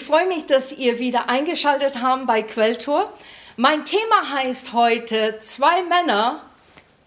Ich 0.00 0.06
freue 0.06 0.26
mich, 0.26 0.46
dass 0.46 0.72
ihr 0.72 0.98
wieder 0.98 1.28
eingeschaltet 1.28 2.00
habt 2.00 2.26
bei 2.26 2.40
Quelltor. 2.40 3.12
Mein 3.58 3.84
Thema 3.84 4.30
heißt 4.32 4.72
heute 4.72 5.38
zwei 5.42 5.82
Männer, 5.82 6.40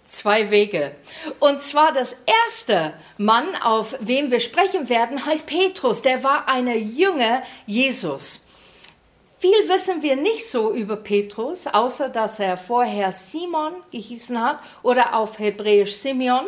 zwei 0.07 0.51
Wege. 0.51 0.91
Und 1.39 1.63
zwar 1.63 1.91
das 1.91 2.15
erste 2.45 2.93
Mann, 3.17 3.47
auf 3.63 3.95
wem 3.99 4.29
wir 4.29 4.39
sprechen 4.39 4.89
werden, 4.89 5.25
heißt 5.25 5.47
Petrus. 5.47 6.03
Der 6.03 6.23
war 6.23 6.47
eine 6.47 6.77
Jünger 6.77 7.41
Jesus. 7.65 8.41
Viel 9.39 9.69
wissen 9.69 10.03
wir 10.03 10.15
nicht 10.15 10.47
so 10.47 10.71
über 10.71 10.95
Petrus, 10.95 11.65
außer 11.65 12.09
dass 12.09 12.37
er 12.37 12.57
vorher 12.57 13.11
Simon 13.11 13.73
gehießen 13.89 14.39
hat 14.39 14.59
oder 14.83 15.15
auf 15.15 15.39
Hebräisch 15.39 15.93
Simeon. 15.93 16.45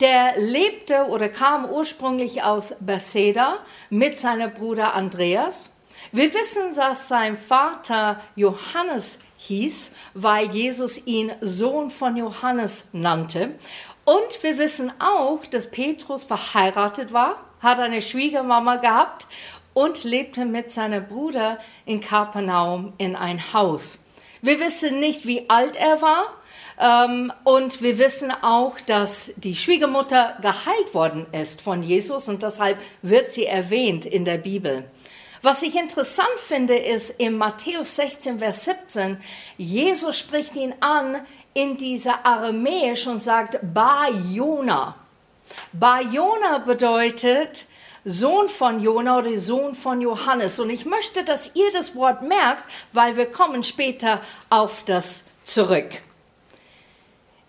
Der 0.00 0.38
lebte 0.38 1.06
oder 1.08 1.28
kam 1.28 1.64
ursprünglich 1.64 2.44
aus 2.44 2.74
Bethsaida 2.78 3.58
mit 3.90 4.20
seinem 4.20 4.54
Bruder 4.54 4.94
Andreas. 4.94 5.72
Wir 6.12 6.32
wissen, 6.32 6.74
dass 6.76 7.08
sein 7.08 7.36
Vater 7.36 8.20
Johannes 8.36 9.18
hieß, 9.38 9.92
weil 10.14 10.50
Jesus 10.50 11.04
ihn 11.06 11.32
Sohn 11.40 11.90
von 11.90 12.16
Johannes 12.16 12.86
nannte. 12.92 13.56
Und 14.04 14.42
wir 14.42 14.56
wissen 14.58 14.92
auch, 15.00 15.44
dass 15.46 15.70
Petrus 15.70 16.24
verheiratet 16.24 17.12
war, 17.12 17.42
hat 17.60 17.80
eine 17.80 18.00
Schwiegermama 18.00 18.76
gehabt 18.76 19.26
und 19.74 20.04
lebte 20.04 20.44
mit 20.44 20.70
seinem 20.70 21.06
Bruder 21.08 21.58
in 21.86 22.00
Kapernaum 22.00 22.92
in 22.98 23.16
ein 23.16 23.52
Haus. 23.52 24.04
Wir 24.42 24.60
wissen 24.60 25.00
nicht, 25.00 25.26
wie 25.26 25.50
alt 25.50 25.74
er 25.74 26.00
war, 26.00 26.37
und 27.44 27.82
wir 27.82 27.98
wissen 27.98 28.30
auch, 28.42 28.80
dass 28.80 29.32
die 29.36 29.56
Schwiegermutter 29.56 30.36
geheilt 30.40 30.94
worden 30.94 31.26
ist 31.32 31.60
von 31.60 31.82
Jesus 31.82 32.28
und 32.28 32.42
deshalb 32.42 32.78
wird 33.02 33.32
sie 33.32 33.46
erwähnt 33.46 34.06
in 34.06 34.24
der 34.24 34.38
Bibel. 34.38 34.88
Was 35.42 35.62
ich 35.62 35.76
interessant 35.76 36.28
finde, 36.36 36.76
ist 36.76 37.10
in 37.18 37.36
Matthäus 37.36 37.96
16, 37.96 38.38
Vers 38.40 38.64
17, 38.64 39.18
Jesus 39.56 40.18
spricht 40.18 40.56
ihn 40.56 40.74
an 40.80 41.20
in 41.54 41.76
dieser 41.76 42.24
Aramäisch 42.24 43.06
und 43.06 43.22
sagt 43.22 43.58
Bar 43.74 44.10
Jona. 44.32 44.96
Bar 45.72 46.02
Jona 46.02 46.58
bedeutet 46.58 47.66
Sohn 48.04 48.48
von 48.48 48.80
Jona 48.80 49.18
oder 49.18 49.36
Sohn 49.38 49.74
von 49.74 50.00
Johannes. 50.00 50.58
Und 50.58 50.70
ich 50.70 50.86
möchte, 50.86 51.24
dass 51.24 51.54
ihr 51.54 51.70
das 51.72 51.94
Wort 51.94 52.22
merkt, 52.22 52.68
weil 52.92 53.16
wir 53.16 53.26
kommen 53.26 53.62
später 53.62 54.20
auf 54.50 54.84
das 54.84 55.24
zurück. 55.44 56.02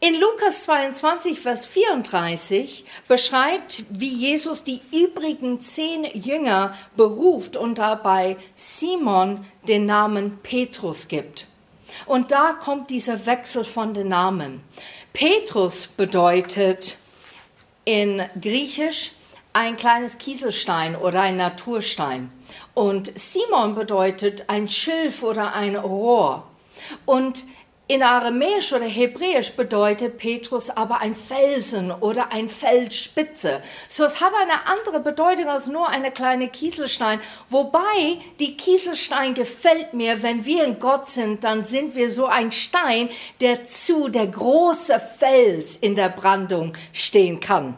In 0.01 0.17
Lukas 0.17 0.63
22, 0.63 1.41
Vers 1.41 1.65
34 1.65 2.85
beschreibt, 3.09 3.83
wie 3.89 4.07
Jesus 4.07 4.63
die 4.63 4.79
übrigen 4.93 5.59
zehn 5.59 6.05
Jünger 6.13 6.73
beruft 6.95 7.57
und 7.57 7.79
dabei 7.79 8.37
Simon 8.55 9.45
den 9.67 9.85
Namen 9.85 10.39
Petrus 10.41 11.09
gibt. 11.09 11.47
Und 12.05 12.31
da 12.31 12.53
kommt 12.53 12.91
dieser 12.91 13.25
Wechsel 13.25 13.65
von 13.65 13.93
den 13.93 14.07
Namen. 14.07 14.61
Petrus 15.11 15.87
bedeutet 15.87 16.95
in 17.83 18.23
Griechisch 18.39 19.11
ein 19.51 19.75
kleines 19.75 20.17
Kieselstein 20.17 20.95
oder 20.95 21.23
ein 21.23 21.35
Naturstein. 21.35 22.31
Und 22.73 23.11
Simon 23.19 23.75
bedeutet 23.75 24.45
ein 24.47 24.69
Schilf 24.69 25.23
oder 25.23 25.53
ein 25.55 25.75
Rohr. 25.75 26.47
Und 27.05 27.43
in 27.89 28.03
Aramäisch 28.03 28.71
oder 28.71 28.85
Hebräisch 28.85 29.53
bedeutet 29.53 30.19
Petrus 30.19 30.69
aber 30.69 31.01
ein 31.01 31.15
Felsen 31.15 31.91
oder 31.91 32.31
ein 32.31 32.47
Felsspitze. 32.47 33.63
So, 33.87 34.03
es 34.03 34.21
hat 34.21 34.31
eine 34.39 34.67
andere 34.67 34.99
Bedeutung 34.99 35.47
als 35.47 35.65
nur 35.65 35.89
eine 35.89 36.11
kleine 36.11 36.49
Kieselstein. 36.49 37.19
Wobei 37.49 38.19
die 38.39 38.55
Kieselstein 38.55 39.33
gefällt 39.33 39.95
mir, 39.95 40.21
wenn 40.21 40.45
wir 40.45 40.65
in 40.65 40.77
Gott 40.77 41.09
sind, 41.09 41.43
dann 41.43 41.63
sind 41.63 41.95
wir 41.95 42.11
so 42.11 42.27
ein 42.27 42.51
Stein, 42.51 43.09
der 43.41 43.65
zu 43.65 44.07
der 44.07 44.27
große 44.27 44.99
Fels 44.99 45.75
in 45.75 45.95
der 45.95 46.09
Brandung 46.09 46.73
stehen 46.93 47.39
kann. 47.39 47.75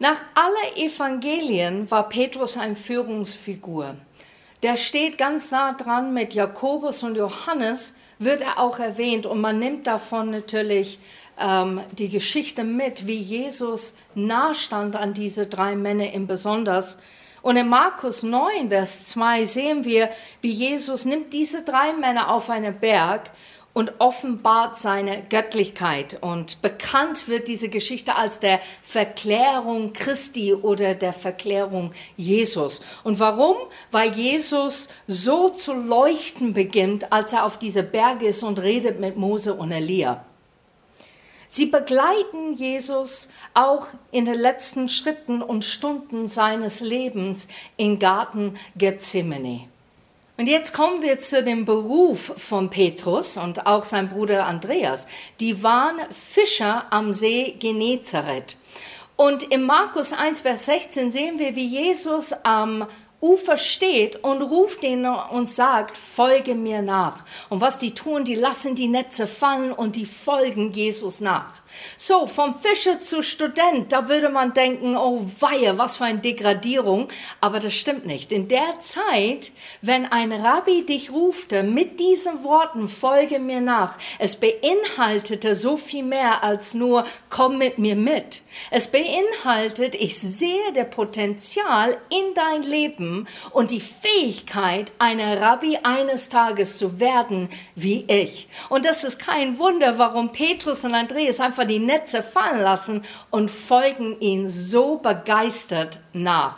Nach 0.00 0.18
aller 0.34 0.76
Evangelien 0.76 1.88
war 1.88 2.08
Petrus 2.08 2.56
eine 2.56 2.74
Führungsfigur. 2.74 3.94
Der 4.64 4.76
steht 4.76 5.16
ganz 5.16 5.52
nah 5.52 5.74
dran 5.74 6.12
mit 6.12 6.34
Jakobus 6.34 7.04
und 7.04 7.16
Johannes, 7.16 7.94
wird 8.20 8.42
er 8.42 8.60
auch 8.60 8.78
erwähnt 8.78 9.26
und 9.26 9.40
man 9.40 9.58
nimmt 9.58 9.86
davon 9.86 10.30
natürlich 10.30 11.00
ähm, 11.38 11.80
die 11.92 12.10
Geschichte 12.10 12.62
mit, 12.62 13.06
wie 13.06 13.16
Jesus 13.16 13.94
nahstand 14.14 14.94
an 14.94 15.14
diese 15.14 15.46
drei 15.46 15.74
Männer 15.74 16.12
im 16.12 16.26
Besonders. 16.26 16.98
Und 17.42 17.56
in 17.56 17.68
Markus 17.68 18.22
9, 18.22 18.68
Vers 18.68 19.06
2 19.06 19.44
sehen 19.44 19.84
wir, 19.86 20.10
wie 20.42 20.50
Jesus 20.50 21.06
nimmt 21.06 21.32
diese 21.32 21.62
drei 21.62 21.94
Männer 21.94 22.30
auf 22.30 22.50
einen 22.50 22.78
Berg 22.78 23.30
und 23.72 23.92
offenbart 23.98 24.78
seine 24.78 25.22
Göttlichkeit. 25.28 26.18
Und 26.20 26.60
bekannt 26.62 27.28
wird 27.28 27.48
diese 27.48 27.68
Geschichte 27.68 28.16
als 28.16 28.40
der 28.40 28.60
Verklärung 28.82 29.92
Christi 29.92 30.54
oder 30.54 30.94
der 30.94 31.12
Verklärung 31.12 31.92
Jesus. 32.16 32.82
Und 33.04 33.20
warum? 33.20 33.56
Weil 33.90 34.12
Jesus 34.12 34.88
so 35.06 35.50
zu 35.50 35.72
leuchten 35.72 36.52
beginnt, 36.52 37.12
als 37.12 37.32
er 37.32 37.44
auf 37.44 37.58
diese 37.58 37.82
Berge 37.82 38.26
ist 38.26 38.42
und 38.42 38.60
redet 38.60 38.98
mit 38.98 39.16
Mose 39.16 39.54
und 39.54 39.70
Elia. 39.70 40.24
Sie 41.52 41.66
begleiten 41.66 42.54
Jesus 42.54 43.28
auch 43.54 43.88
in 44.12 44.24
den 44.24 44.38
letzten 44.38 44.88
Schritten 44.88 45.42
und 45.42 45.64
Stunden 45.64 46.28
seines 46.28 46.80
Lebens 46.80 47.48
im 47.76 47.98
Garten 47.98 48.56
Gethsemane. 48.76 49.68
Und 50.40 50.46
jetzt 50.46 50.72
kommen 50.72 51.02
wir 51.02 51.20
zu 51.20 51.44
dem 51.44 51.66
Beruf 51.66 52.32
von 52.38 52.70
Petrus 52.70 53.36
und 53.36 53.66
auch 53.66 53.84
sein 53.84 54.08
Bruder 54.08 54.46
Andreas. 54.46 55.06
Die 55.38 55.62
waren 55.62 55.96
Fischer 56.10 56.86
am 56.88 57.12
See 57.12 57.56
Genezareth. 57.58 58.56
Und 59.16 59.52
im 59.52 59.64
Markus 59.64 60.14
1, 60.14 60.40
Vers 60.40 60.64
16 60.64 61.12
sehen 61.12 61.38
wir, 61.38 61.56
wie 61.56 61.66
Jesus 61.66 62.32
am 62.42 62.86
Ufer 63.22 63.58
steht 63.58 64.24
und 64.24 64.40
ruft 64.40 64.82
ihn 64.82 65.04
und 65.04 65.50
sagt, 65.50 65.98
folge 65.98 66.54
mir 66.54 66.80
nach. 66.80 67.22
Und 67.50 67.60
was 67.60 67.76
die 67.76 67.94
tun, 67.94 68.24
die 68.24 68.34
lassen 68.34 68.74
die 68.74 68.88
Netze 68.88 69.26
fallen 69.26 69.72
und 69.72 69.96
die 69.96 70.06
folgen 70.06 70.72
Jesus 70.72 71.20
nach. 71.20 71.60
So, 71.98 72.26
vom 72.26 72.54
Fischer 72.58 73.00
zu 73.02 73.22
Student, 73.22 73.92
da 73.92 74.08
würde 74.08 74.30
man 74.30 74.54
denken, 74.54 74.96
oh 74.96 75.20
weie, 75.38 75.76
was 75.76 75.98
für 75.98 76.04
eine 76.04 76.20
Degradierung. 76.20 77.08
Aber 77.42 77.60
das 77.60 77.74
stimmt 77.74 78.06
nicht. 78.06 78.32
In 78.32 78.48
der 78.48 78.80
Zeit, 78.80 79.52
wenn 79.82 80.06
ein 80.06 80.32
Rabbi 80.32 80.86
dich 80.86 81.12
rufte 81.12 81.62
mit 81.62 82.00
diesen 82.00 82.42
Worten, 82.42 82.88
folge 82.88 83.38
mir 83.38 83.60
nach, 83.60 83.98
es 84.18 84.36
beinhaltete 84.36 85.54
so 85.54 85.76
viel 85.76 86.04
mehr 86.04 86.42
als 86.42 86.72
nur, 86.72 87.04
komm 87.28 87.58
mit 87.58 87.76
mir 87.76 87.96
mit. 87.96 88.40
Es 88.70 88.86
beinhaltet, 88.86 89.94
ich 89.94 90.18
sehe 90.18 90.72
der 90.74 90.84
Potenzial 90.84 91.98
in 92.08 92.34
dein 92.34 92.62
Leben 92.62 93.09
und 93.52 93.70
die 93.70 93.80
Fähigkeit, 93.80 94.92
eine 94.98 95.40
Rabbi 95.40 95.78
eines 95.82 96.28
Tages 96.28 96.78
zu 96.78 97.00
werden 97.00 97.48
wie 97.74 98.04
ich. 98.08 98.48
Und 98.68 98.84
das 98.84 99.04
ist 99.04 99.18
kein 99.18 99.58
Wunder, 99.58 99.98
warum 99.98 100.32
Petrus 100.32 100.84
und 100.84 100.94
Andreas 100.94 101.40
einfach 101.40 101.66
die 101.66 101.78
Netze 101.78 102.22
fallen 102.22 102.62
lassen 102.62 103.02
und 103.30 103.50
folgen 103.50 104.20
ihn 104.20 104.48
so 104.48 104.96
begeistert 104.96 106.00
nach. 106.12 106.56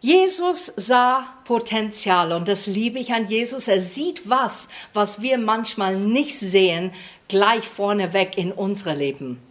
Jesus 0.00 0.72
sah 0.76 1.24
Potenzial 1.44 2.32
und 2.32 2.46
das 2.48 2.66
liebe 2.66 2.98
ich 2.98 3.12
an 3.12 3.28
Jesus. 3.28 3.66
Er 3.66 3.80
sieht 3.80 4.28
was, 4.28 4.68
was 4.92 5.20
wir 5.20 5.38
manchmal 5.38 5.96
nicht 5.96 6.38
sehen, 6.38 6.92
gleich 7.28 7.66
vorneweg 7.66 8.38
in 8.38 8.52
unser 8.52 8.94
Leben. 8.94 9.45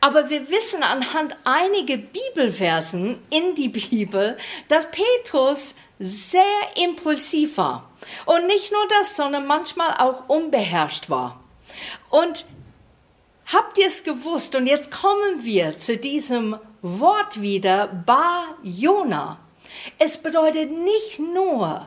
Aber 0.00 0.30
wir 0.30 0.48
wissen 0.48 0.82
anhand 0.82 1.36
einiger 1.44 1.98
Bibelversen 1.98 3.20
in 3.30 3.54
die 3.54 3.68
Bibel, 3.68 4.36
dass 4.68 4.90
Petrus 4.90 5.74
sehr 5.98 6.42
impulsiv 6.82 7.58
war. 7.58 7.90
Und 8.24 8.46
nicht 8.46 8.72
nur 8.72 8.86
das, 8.98 9.16
sondern 9.16 9.46
manchmal 9.46 9.94
auch 9.98 10.28
unbeherrscht 10.28 11.10
war. 11.10 11.40
Und 12.08 12.46
habt 13.52 13.78
ihr 13.78 13.86
es 13.86 14.02
gewusst? 14.02 14.54
Und 14.56 14.66
jetzt 14.66 14.90
kommen 14.90 15.44
wir 15.44 15.76
zu 15.76 15.98
diesem 15.98 16.58
Wort 16.80 17.42
wieder, 17.42 17.86
Bar 17.88 18.56
Jona. 18.62 19.38
Es 19.98 20.16
bedeutet 20.16 20.70
nicht 20.70 21.18
nur 21.18 21.86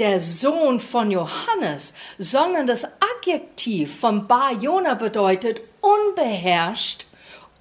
der 0.00 0.18
Sohn 0.18 0.80
von 0.80 1.12
Johannes, 1.12 1.94
sondern 2.18 2.66
das 2.66 2.84
Adjektiv 3.18 4.00
von 4.00 4.26
Bar 4.26 4.54
Jona 4.54 4.94
bedeutet 4.94 5.60
unbeherrscht 5.80 7.06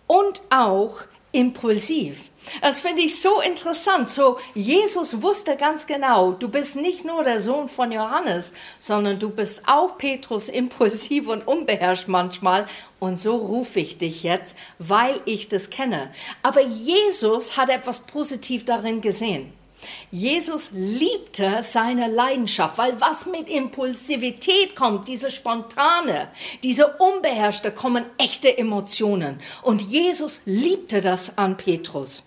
und 0.08 0.42
auch 0.50 1.02
impulsiv. 1.34 2.30
Das 2.62 2.82
finde 2.82 3.02
ich 3.02 3.20
so 3.20 3.42
interessant. 3.42 4.10
So, 4.10 4.38
Jesus 4.54 5.22
wusste 5.22 5.58
ganz 5.58 5.88
genau, 5.88 6.34
du 6.34 6.48
bist 6.48 6.76
nicht 6.76 7.06
nur 7.06 7.24
der 7.24 7.40
Sohn 7.40 7.68
von 7.68 7.92
Johannes, 7.92 8.54
sondern 8.78 9.20
du 9.20 9.30
bist 9.30 9.64
auch 9.66 9.98
Petrus 9.98 10.50
impulsiv 10.50 11.28
und 11.28 11.48
unbeherrscht 11.48 12.08
manchmal. 12.08 12.68
Und 13.00 13.20
so 13.20 13.36
rufe 13.36 13.80
ich 13.80 13.98
dich 13.98 14.24
jetzt, 14.24 14.58
weil 14.78 15.22
ich 15.26 15.50
das 15.50 15.70
kenne. 15.70 16.12
Aber 16.44 16.62
Jesus 16.62 17.58
hat 17.58 17.70
etwas 17.70 18.02
positiv 18.02 18.66
darin 18.66 19.02
gesehen. 19.02 19.54
Jesus 20.12 20.72
liebte 20.74 21.62
seine 21.62 22.08
Leidenschaft, 22.08 22.78
weil 22.78 23.00
was 23.00 23.26
mit 23.26 23.50
Impulsivität 23.50 24.76
kommt, 24.76 25.08
diese 25.08 25.32
spontane, 25.32 26.30
diese 26.64 26.96
unbeherrschte, 26.98 27.72
kommen 27.72 28.06
echte 28.18 28.58
Emotionen. 28.58 29.40
Und 29.62 29.82
Jesus 29.82 30.42
liebte 30.46 31.02
das 31.02 31.38
an 31.38 31.58
Petrus. 31.58 32.24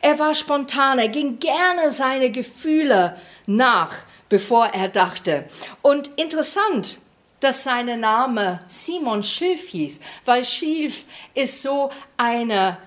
Er 0.00 0.18
war 0.18 0.34
spontan, 0.34 0.98
er 0.98 1.08
ging 1.08 1.38
gerne 1.38 1.90
seine 1.90 2.30
Gefühle 2.30 3.16
nach, 3.46 3.94
bevor 4.28 4.66
er 4.66 4.88
dachte. 4.88 5.46
Und 5.80 6.08
interessant, 6.16 6.98
dass 7.40 7.64
sein 7.64 8.00
Name 8.00 8.60
Simon 8.66 9.22
Schilf 9.22 9.68
hieß, 9.68 10.00
weil 10.24 10.44
Schilf 10.44 11.04
ist 11.34 11.62
so 11.62 11.90
eine 12.16 12.78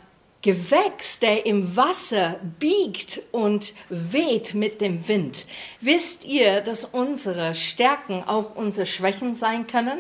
Gewächs, 0.42 1.20
der 1.20 1.46
im 1.46 1.76
Wasser 1.76 2.40
biegt 2.60 3.22
und 3.32 3.74
weht 3.90 4.54
mit 4.54 4.82
dem 4.82 5.08
Wind. 5.08 5.46
Wisst 5.82 6.26
ihr, 6.26 6.62
dass 6.62 6.86
unsere 6.86 7.56
Stärken 7.56 8.24
auch 8.24 8.56
unsere 8.56 8.86
Schwächen 8.86 9.34
sein 9.34 9.68
können? 9.68 10.00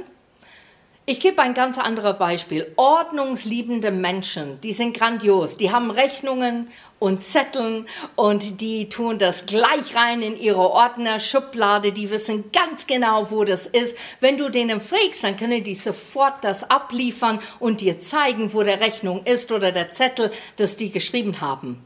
Ich 1.09 1.21
gebe 1.21 1.41
ein 1.41 1.53
ganz 1.53 1.79
anderes 1.79 2.17
Beispiel. 2.19 2.69
Ordnungsliebende 2.75 3.91
Menschen, 3.91 4.59
die 4.59 4.73
sind 4.73 4.93
grandios. 4.95 5.55
Die 5.55 5.71
haben 5.71 5.89
Rechnungen 5.89 6.67
und 6.99 7.21
Zetteln 7.21 7.87
und 8.15 8.61
die 8.61 8.89
tun 8.89 9.19
das 9.19 9.45
gleich 9.45 9.95
rein 9.95 10.21
in 10.21 10.39
ihre 10.39 10.71
Ordner, 10.71 11.19
Schublade. 11.19 11.91
Die 11.91 12.09
wissen 12.09 12.51
ganz 12.51 12.87
genau, 12.87 13.31
wo 13.31 13.43
das 13.43 13.67
ist. 13.67 13.97
Wenn 14.19 14.37
du 14.37 14.49
denen 14.49 14.81
fragst, 14.81 15.23
dann 15.23 15.37
können 15.37 15.63
die 15.63 15.75
sofort 15.75 16.43
das 16.43 16.69
abliefern 16.69 17.39
und 17.59 17.81
dir 17.81 17.99
zeigen, 17.99 18.53
wo 18.53 18.63
der 18.63 18.79
Rechnung 18.79 19.23
ist 19.25 19.51
oder 19.51 19.71
der 19.71 19.91
Zettel, 19.91 20.31
das 20.55 20.77
die 20.77 20.91
geschrieben 20.91 21.41
haben. 21.41 21.83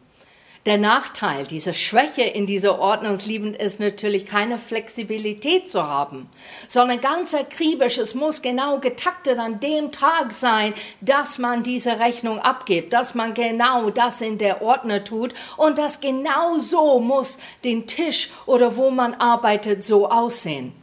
Der 0.67 0.77
Nachteil, 0.77 1.47
diese 1.47 1.73
Schwäche 1.73 2.21
in 2.21 2.45
dieser 2.45 2.77
Ordnungslieben 2.77 3.55
ist 3.55 3.79
natürlich 3.79 4.27
keine 4.27 4.59
Flexibilität 4.59 5.71
zu 5.71 5.87
haben, 5.87 6.29
sondern 6.67 7.01
ganz 7.01 7.33
akribisch, 7.33 7.97
es 7.97 8.13
muss 8.13 8.43
genau 8.43 8.77
getaktet 8.77 9.39
an 9.39 9.59
dem 9.59 9.91
Tag 9.91 10.31
sein, 10.31 10.75
dass 11.01 11.39
man 11.39 11.63
diese 11.63 11.97
Rechnung 11.97 12.37
abgibt, 12.37 12.93
dass 12.93 13.15
man 13.15 13.33
genau 13.33 13.89
das 13.89 14.21
in 14.21 14.37
der 14.37 14.61
Ordner 14.61 15.03
tut 15.03 15.33
und 15.57 15.79
das 15.79 15.99
genau 15.99 16.59
so 16.59 16.99
muss 16.99 17.39
den 17.63 17.87
Tisch 17.87 18.29
oder 18.45 18.77
wo 18.77 18.91
man 18.91 19.15
arbeitet 19.15 19.83
so 19.83 20.11
aussehen. 20.11 20.73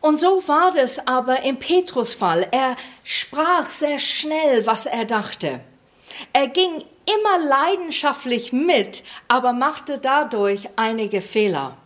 Und 0.00 0.18
so 0.18 0.42
war 0.48 0.72
das 0.74 1.06
aber 1.06 1.42
im 1.42 1.58
Petrus-Fall. 1.58 2.48
Er 2.50 2.76
sprach 3.04 3.68
sehr 3.68 3.98
schnell, 3.98 4.66
was 4.66 4.86
er 4.86 5.04
dachte. 5.04 5.60
Er 6.32 6.48
ging 6.48 6.84
immer 7.06 7.38
leidenschaftlich 7.48 8.52
mit, 8.52 9.04
aber 9.28 9.52
machte 9.52 9.98
dadurch 9.98 10.68
einige 10.76 11.20
Fehler. 11.20 11.76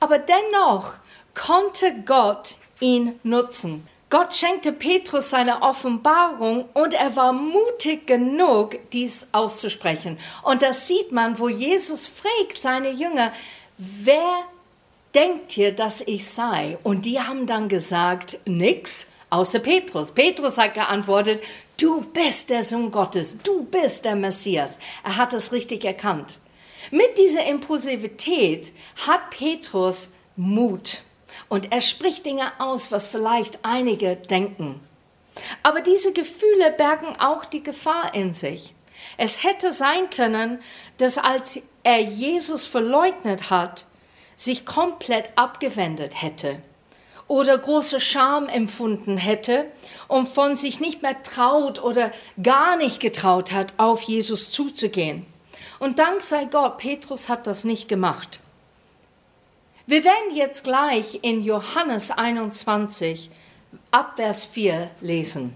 Aber 0.00 0.18
dennoch 0.18 0.94
konnte 1.34 1.94
Gott 2.04 2.56
ihn 2.80 3.18
nutzen. 3.22 3.86
Gott 4.10 4.34
schenkte 4.34 4.72
Petrus 4.72 5.30
seine 5.30 5.60
Offenbarung 5.60 6.64
und 6.72 6.94
er 6.94 7.14
war 7.14 7.34
mutig 7.34 8.06
genug, 8.06 8.78
dies 8.92 9.28
auszusprechen. 9.32 10.18
Und 10.42 10.62
das 10.62 10.88
sieht 10.88 11.12
man, 11.12 11.38
wo 11.38 11.48
Jesus 11.48 12.08
fragt 12.08 12.60
seine 12.60 12.90
Jünger, 12.90 13.32
wer 13.76 14.44
denkt 15.14 15.56
ihr, 15.58 15.72
dass 15.72 16.00
ich 16.00 16.26
sei? 16.26 16.78
Und 16.84 17.04
die 17.04 17.20
haben 17.20 17.46
dann 17.46 17.68
gesagt, 17.68 18.38
nix, 18.46 19.08
außer 19.28 19.58
Petrus. 19.58 20.12
Petrus 20.12 20.56
hat 20.56 20.72
geantwortet, 20.72 21.42
Du 21.80 22.00
bist 22.00 22.50
der 22.50 22.64
Sohn 22.64 22.90
Gottes, 22.90 23.36
du 23.44 23.62
bist 23.62 24.04
der 24.04 24.16
Messias. 24.16 24.80
Er 25.04 25.16
hat 25.16 25.32
es 25.32 25.52
richtig 25.52 25.84
erkannt. 25.84 26.40
Mit 26.90 27.16
dieser 27.16 27.46
Impulsivität 27.46 28.72
hat 29.06 29.30
Petrus 29.30 30.10
Mut 30.34 31.02
und 31.48 31.70
er 31.70 31.80
spricht 31.80 32.26
Dinge 32.26 32.50
aus, 32.58 32.90
was 32.90 33.06
vielleicht 33.06 33.60
einige 33.64 34.16
denken. 34.16 34.80
Aber 35.62 35.80
diese 35.80 36.12
Gefühle 36.12 36.72
bergen 36.76 37.14
auch 37.20 37.44
die 37.44 37.62
Gefahr 37.62 38.12
in 38.12 38.32
sich. 38.32 38.74
Es 39.16 39.44
hätte 39.44 39.72
sein 39.72 40.10
können, 40.10 40.58
dass 40.96 41.16
als 41.16 41.60
er 41.84 42.00
Jesus 42.00 42.66
verleugnet 42.66 43.50
hat, 43.50 43.86
sich 44.34 44.66
komplett 44.66 45.30
abgewendet 45.36 46.20
hätte 46.20 46.60
oder 47.28 47.56
große 47.56 48.00
Scham 48.00 48.48
empfunden 48.48 49.18
hätte 49.18 49.66
und 50.08 50.28
von 50.28 50.56
sich 50.56 50.80
nicht 50.80 51.02
mehr 51.02 51.22
traut 51.22 51.82
oder 51.82 52.10
gar 52.42 52.76
nicht 52.76 53.00
getraut 53.00 53.52
hat, 53.52 53.74
auf 53.76 54.02
Jesus 54.02 54.50
zuzugehen. 54.50 55.26
Und 55.78 55.98
dank 55.98 56.22
sei 56.22 56.46
Gott, 56.46 56.78
Petrus 56.78 57.28
hat 57.28 57.46
das 57.46 57.64
nicht 57.64 57.86
gemacht. 57.88 58.40
Wir 59.86 60.04
werden 60.04 60.34
jetzt 60.34 60.64
gleich 60.64 61.20
in 61.22 61.44
Johannes 61.44 62.10
21 62.10 63.30
ab 63.90 64.14
Vers 64.16 64.44
4 64.44 64.90
lesen. 65.00 65.54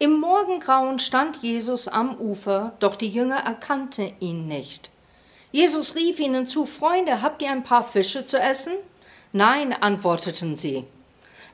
Im 0.00 0.18
Morgengrauen 0.20 1.00
stand 1.00 1.38
Jesus 1.42 1.88
am 1.88 2.16
Ufer, 2.16 2.72
doch 2.78 2.94
die 2.94 3.08
Jünger 3.08 3.38
erkannten 3.38 4.12
ihn 4.20 4.46
nicht. 4.46 4.90
Jesus 5.50 5.96
rief 5.96 6.20
ihnen 6.20 6.46
zu, 6.46 6.66
Freunde, 6.66 7.22
habt 7.22 7.42
ihr 7.42 7.50
ein 7.50 7.64
paar 7.64 7.82
Fische 7.82 8.24
zu 8.24 8.38
essen? 8.38 8.74
Nein, 9.32 9.72
antworteten 9.72 10.56
sie. 10.56 10.84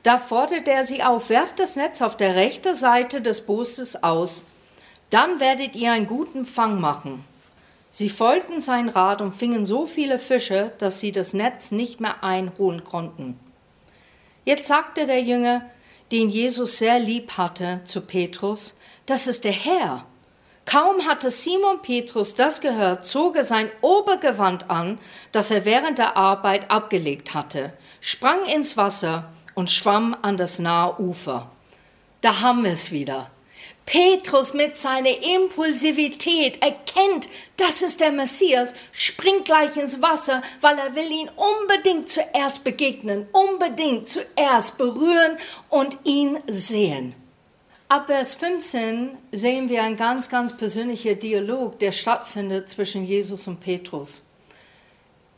Da 0.03 0.19
forderte 0.19 0.71
er 0.71 0.85
sie 0.85 1.03
auf, 1.03 1.29
werft 1.29 1.59
das 1.59 1.75
Netz 1.75 2.01
auf 2.01 2.15
der 2.15 2.35
rechten 2.35 2.75
Seite 2.75 3.21
des 3.21 3.41
Bootes 3.41 4.03
aus, 4.03 4.45
dann 5.09 5.39
werdet 5.39 5.75
ihr 5.75 5.91
einen 5.91 6.07
guten 6.07 6.45
Fang 6.45 6.79
machen. 6.79 7.25
Sie 7.91 8.09
folgten 8.09 8.59
sein 8.61 8.89
Rat 8.89 9.21
und 9.21 9.31
fingen 9.31 9.65
so 9.65 9.85
viele 9.85 10.19
Fische, 10.19 10.73
dass 10.77 10.99
sie 10.99 11.11
das 11.11 11.33
Netz 11.33 11.71
nicht 11.71 12.01
mehr 12.01 12.23
einholen 12.23 12.83
konnten. 12.83 13.39
Jetzt 14.43 14.67
sagte 14.67 15.05
der 15.05 15.21
Jünger, 15.23 15.61
den 16.11 16.29
Jesus 16.29 16.77
sehr 16.77 16.99
lieb 16.99 17.37
hatte, 17.37 17.81
zu 17.85 18.01
Petrus, 18.01 18.75
das 19.05 19.27
ist 19.27 19.43
der 19.43 19.53
Herr. 19.53 20.05
Kaum 20.65 21.05
hatte 21.07 21.29
Simon 21.29 21.81
Petrus 21.83 22.33
das 22.33 22.59
gehört, 22.59 23.05
zog 23.05 23.35
er 23.35 23.43
sein 23.43 23.69
Obergewand 23.81 24.69
an, 24.69 24.97
das 25.31 25.51
er 25.51 25.63
während 25.63 25.99
der 25.99 26.17
Arbeit 26.17 26.71
abgelegt 26.71 27.35
hatte, 27.35 27.71
sprang 28.01 28.43
ins 28.45 28.75
Wasser 28.75 29.31
und 29.53 29.69
schwamm 29.69 30.17
an 30.21 30.37
das 30.37 30.57
nahe 30.59 30.99
Ufer. 30.99 31.51
Da 32.21 32.41
haben 32.41 32.63
wir 32.63 32.71
es 32.71 32.91
wieder. 32.91 33.29
Petrus 33.85 34.55
mit 34.55 34.75
seiner 34.75 35.21
Impulsivität 35.21 36.59
erkennt, 36.61 37.29
das 37.57 37.83
ist 37.83 37.99
der 37.99 38.11
Messias, 38.11 38.73
springt 38.91 39.45
gleich 39.45 39.77
ins 39.77 40.01
Wasser, 40.01 40.41
weil 40.59 40.77
er 40.79 40.95
will 40.95 41.11
ihn 41.11 41.29
unbedingt 41.35 42.09
zuerst 42.09 42.63
begegnen, 42.63 43.27
unbedingt 43.31 44.09
zuerst 44.09 44.79
berühren 44.79 45.37
und 45.69 45.99
ihn 46.03 46.39
sehen. 46.47 47.13
Ab 47.87 48.07
Vers 48.07 48.33
15 48.33 49.15
sehen 49.31 49.69
wir 49.69 49.83
einen 49.83 49.95
ganz, 49.95 50.29
ganz 50.29 50.57
persönlichen 50.57 51.19
Dialog, 51.19 51.77
der 51.77 51.91
stattfindet 51.91 52.67
zwischen 52.67 53.05
Jesus 53.05 53.47
und 53.47 53.59
Petrus. 53.59 54.23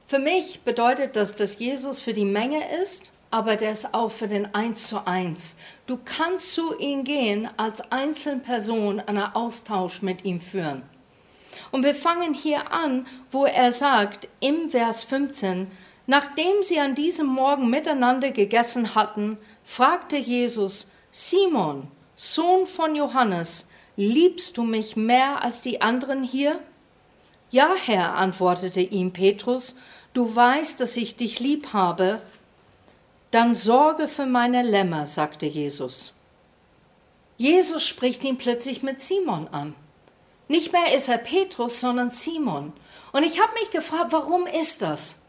Für 0.06 0.18
mich 0.18 0.62
bedeutet 0.62 1.18
das, 1.18 1.36
dass 1.36 1.60
Jesus 1.60 2.00
für 2.00 2.14
die 2.14 2.24
Menge 2.24 2.62
ist, 2.82 3.12
aber 3.32 3.58
der 3.58 3.74
ist 3.74 3.94
auch 3.94 4.12
für 4.12 4.30
den 4.30 4.56
Eins 4.56 4.88
zu 4.88 5.06
Eins. 5.06 5.58
Du 5.88 6.00
kannst 6.06 6.54
zu 6.54 6.80
ihm 6.80 7.04
gehen 7.04 7.50
als 7.58 7.92
Einzelperson 7.92 9.02
einen 9.02 9.36
Austausch 9.36 10.02
mit 10.02 10.24
ihm 10.24 10.40
führen. 10.40 10.84
Und 11.72 11.84
wir 11.84 11.96
fangen 11.96 12.34
hier 12.34 12.72
an, 12.72 13.08
wo 13.30 13.46
er 13.46 13.74
sagt, 13.74 14.30
im 14.40 14.70
Vers 14.70 15.04
15, 15.04 15.70
nachdem 16.06 16.64
sie 16.64 16.80
an 16.80 16.96
diesem 16.96 17.28
Morgen 17.28 17.70
miteinander 17.70 18.32
gegessen 18.32 18.96
hatten, 18.96 19.38
fragte 19.66 20.16
Jesus, 20.16 20.90
Simon, 21.12 21.92
Sohn 22.20 22.66
von 22.66 22.96
Johannes, 22.96 23.68
liebst 23.96 24.58
du 24.58 24.64
mich 24.64 24.96
mehr 24.96 25.44
als 25.44 25.62
die 25.62 25.82
anderen 25.82 26.24
hier? 26.24 26.60
Ja, 27.52 27.70
Herr, 27.86 28.16
antwortete 28.16 28.82
ihm 28.82 29.14
Petrus, 29.14 29.76
du 30.14 30.36
weißt, 30.36 30.80
dass 30.82 30.98
ich 30.98 31.16
dich 31.16 31.40
lieb 31.40 31.74
habe. 31.74 32.20
Dann 33.30 33.54
sorge 33.54 34.08
für 34.08 34.26
meine 34.26 34.64
Lämmer, 34.64 35.06
sagte 35.06 35.46
Jesus. 35.46 36.14
Jesus 37.38 37.86
spricht 37.86 38.24
ihn 38.24 38.40
plötzlich 38.40 38.82
mit 38.82 39.00
Simon 39.00 39.48
an. 39.50 39.76
Nicht 40.48 40.74
mehr 40.74 40.96
ist 40.96 41.10
er 41.10 41.20
Petrus, 41.20 41.80
sondern 41.80 42.10
Simon. 42.10 42.74
Und 43.12 43.24
ich 43.24 43.40
habe 43.40 43.54
mich 43.60 43.70
gefragt, 43.70 44.12
warum 44.12 44.48
ist 44.48 44.82
das? 44.82 45.22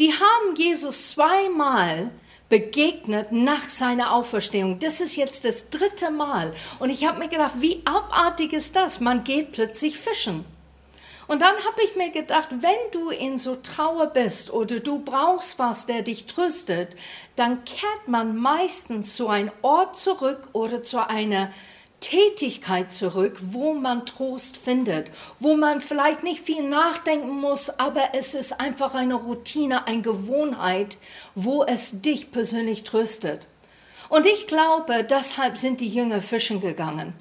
Die 0.00 0.12
haben 0.12 0.56
Jesus 0.56 1.10
zweimal 1.10 2.10
begegnet 2.48 3.32
nach 3.32 3.68
seiner 3.68 4.12
Auferstehung. 4.12 4.78
Das 4.78 5.00
ist 5.00 5.16
jetzt 5.16 5.44
das 5.44 5.68
dritte 5.70 6.10
Mal. 6.10 6.52
Und 6.78 6.90
ich 6.90 7.06
habe 7.06 7.18
mir 7.18 7.28
gedacht, 7.28 7.54
wie 7.60 7.82
abartig 7.84 8.52
ist 8.52 8.74
das? 8.74 9.00
Man 9.00 9.24
geht 9.24 9.52
plötzlich 9.52 9.98
fischen. 9.98 10.44
Und 11.26 11.42
dann 11.42 11.54
habe 11.56 11.82
ich 11.84 11.94
mir 11.94 12.10
gedacht, 12.10 12.48
wenn 12.60 12.90
du 12.90 13.10
in 13.10 13.36
so 13.36 13.56
Trauer 13.56 14.06
bist 14.06 14.50
oder 14.50 14.80
du 14.80 15.00
brauchst 15.00 15.58
was, 15.58 15.84
der 15.84 16.00
dich 16.00 16.24
tröstet, 16.24 16.96
dann 17.36 17.64
kehrt 17.64 18.08
man 18.08 18.34
meistens 18.34 19.14
zu 19.14 19.28
einem 19.28 19.52
Ort 19.60 19.98
zurück 19.98 20.48
oder 20.54 20.82
zu 20.82 21.06
einer 21.06 21.50
Tätigkeit 22.00 22.92
zurück, 22.92 23.38
wo 23.40 23.74
man 23.74 24.06
Trost 24.06 24.56
findet, 24.56 25.10
wo 25.40 25.56
man 25.56 25.80
vielleicht 25.80 26.22
nicht 26.22 26.40
viel 26.40 26.68
nachdenken 26.68 27.40
muss, 27.40 27.70
aber 27.78 28.10
es 28.14 28.34
ist 28.34 28.60
einfach 28.60 28.94
eine 28.94 29.14
Routine, 29.14 29.86
eine 29.86 30.02
Gewohnheit, 30.02 30.98
wo 31.34 31.64
es 31.64 32.00
dich 32.00 32.30
persönlich 32.30 32.84
tröstet. 32.84 33.46
Und 34.08 34.26
ich 34.26 34.46
glaube, 34.46 35.04
deshalb 35.04 35.58
sind 35.58 35.80
die 35.80 35.88
Jünger 35.88 36.20
fischen 36.20 36.60
gegangen. 36.60 37.14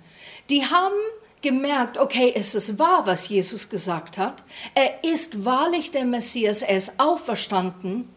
Die 0.50 0.66
haben 0.66 0.96
gemerkt, 1.42 1.98
okay, 1.98 2.32
es 2.36 2.56
ist 2.56 2.80
wahr, 2.80 3.06
was 3.06 3.30
Jesus 3.30 3.70
gesagt 3.70 4.18
hat. 4.18 4.44
Er 4.74 5.04
ist 5.04 5.46
wahrlich 5.46 5.92
der 5.92 6.06
Messias, 6.06 6.62
er 6.62 6.78
ist 6.78 7.00
auferstanden. 7.00 8.10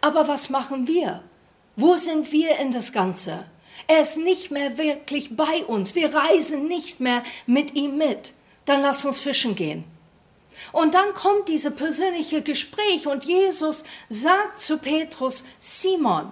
Aber 0.00 0.28
was 0.28 0.50
machen 0.50 0.86
wir? 0.86 1.22
Wo 1.76 1.96
sind 1.96 2.30
wir 2.32 2.58
in 2.58 2.72
das 2.72 2.92
Ganze? 2.92 3.46
Er 3.86 4.00
ist 4.00 4.18
nicht 4.18 4.50
mehr 4.50 4.78
wirklich 4.78 5.36
bei 5.36 5.64
uns. 5.66 5.94
Wir 5.94 6.14
reisen 6.14 6.68
nicht 6.68 7.00
mehr 7.00 7.22
mit 7.46 7.74
ihm 7.74 7.96
mit. 7.96 8.32
Dann 8.64 8.82
lass 8.82 9.04
uns 9.04 9.20
fischen 9.20 9.54
gehen. 9.54 9.84
Und 10.72 10.94
dann 10.94 11.14
kommt 11.14 11.48
diese 11.48 11.70
persönliche 11.70 12.42
Gespräch 12.42 13.06
und 13.06 13.24
Jesus 13.24 13.84
sagt 14.08 14.60
zu 14.60 14.78
Petrus, 14.78 15.44
Simon. 15.58 16.30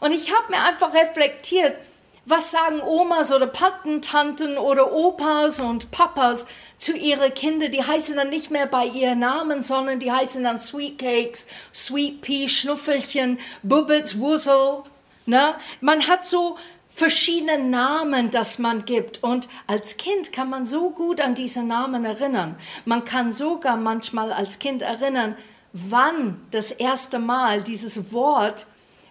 Und 0.00 0.12
ich 0.12 0.34
habe 0.34 0.50
mir 0.50 0.62
einfach 0.62 0.92
reflektiert, 0.94 1.76
was 2.24 2.52
sagen 2.52 2.80
Omas 2.80 3.32
oder 3.32 3.48
Patentanten 3.48 4.56
oder 4.56 4.92
Opas 4.92 5.58
und 5.58 5.90
Papas 5.90 6.46
zu 6.78 6.92
ihren 6.92 7.34
Kindern? 7.34 7.72
Die 7.72 7.82
heißen 7.82 8.16
dann 8.16 8.30
nicht 8.30 8.50
mehr 8.50 8.66
bei 8.66 8.86
ihren 8.86 9.18
Namen, 9.18 9.62
sondern 9.62 9.98
die 9.98 10.12
heißen 10.12 10.44
dann 10.44 10.60
Sweet 10.60 10.98
Cakes, 10.98 11.48
Sweet 11.74 12.20
Pea, 12.20 12.48
Schnuffelchen, 12.48 13.40
Bubbits, 13.64 14.20
Wuzzle. 14.20 14.84
Ne? 15.26 15.54
Man 15.80 16.06
hat 16.06 16.24
so 16.24 16.56
verschiedene 16.92 17.58
Namen, 17.58 18.30
das 18.30 18.58
man 18.58 18.84
gibt. 18.84 19.22
Und 19.22 19.48
als 19.66 19.96
Kind 19.96 20.32
kann 20.32 20.50
man 20.50 20.66
so 20.66 20.90
gut 20.90 21.20
an 21.20 21.34
diese 21.34 21.62
Namen 21.62 22.04
erinnern. 22.04 22.56
Man 22.84 23.04
kann 23.04 23.32
sogar 23.32 23.76
manchmal 23.76 24.32
als 24.32 24.58
Kind 24.58 24.82
erinnern, 24.82 25.36
wann 25.72 26.40
das 26.50 26.70
erste 26.70 27.18
Mal 27.18 27.62
dieses 27.62 28.12
Wort 28.12 28.66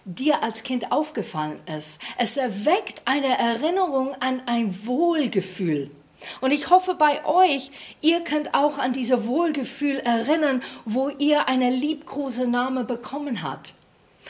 dir 0.06 0.44
als 0.44 0.64
Kind 0.64 0.92
aufgefallen 0.92 1.60
ist. 1.78 2.02
Es 2.18 2.38
erweckt 2.38 3.02
eine 3.06 3.38
Erinnerung 3.38 4.16
an 4.20 4.42
ein 4.46 4.86
Wohlgefühl. 4.86 5.92
Und 6.40 6.52
ich 6.52 6.70
hoffe 6.70 6.94
bei 6.94 7.26
euch, 7.26 7.72
ihr 8.02 8.22
könnt 8.22 8.54
auch 8.54 8.78
an 8.78 8.94
dieses 8.94 9.26
Wohlgefühl 9.26 9.98
erinnern, 9.98 10.62
wo 10.86 11.10
ihr 11.10 11.48
eine 11.48 11.72
liebgroße 11.72 12.48
Name 12.48 12.84
bekommen 12.84 13.42
habt. 13.42 13.74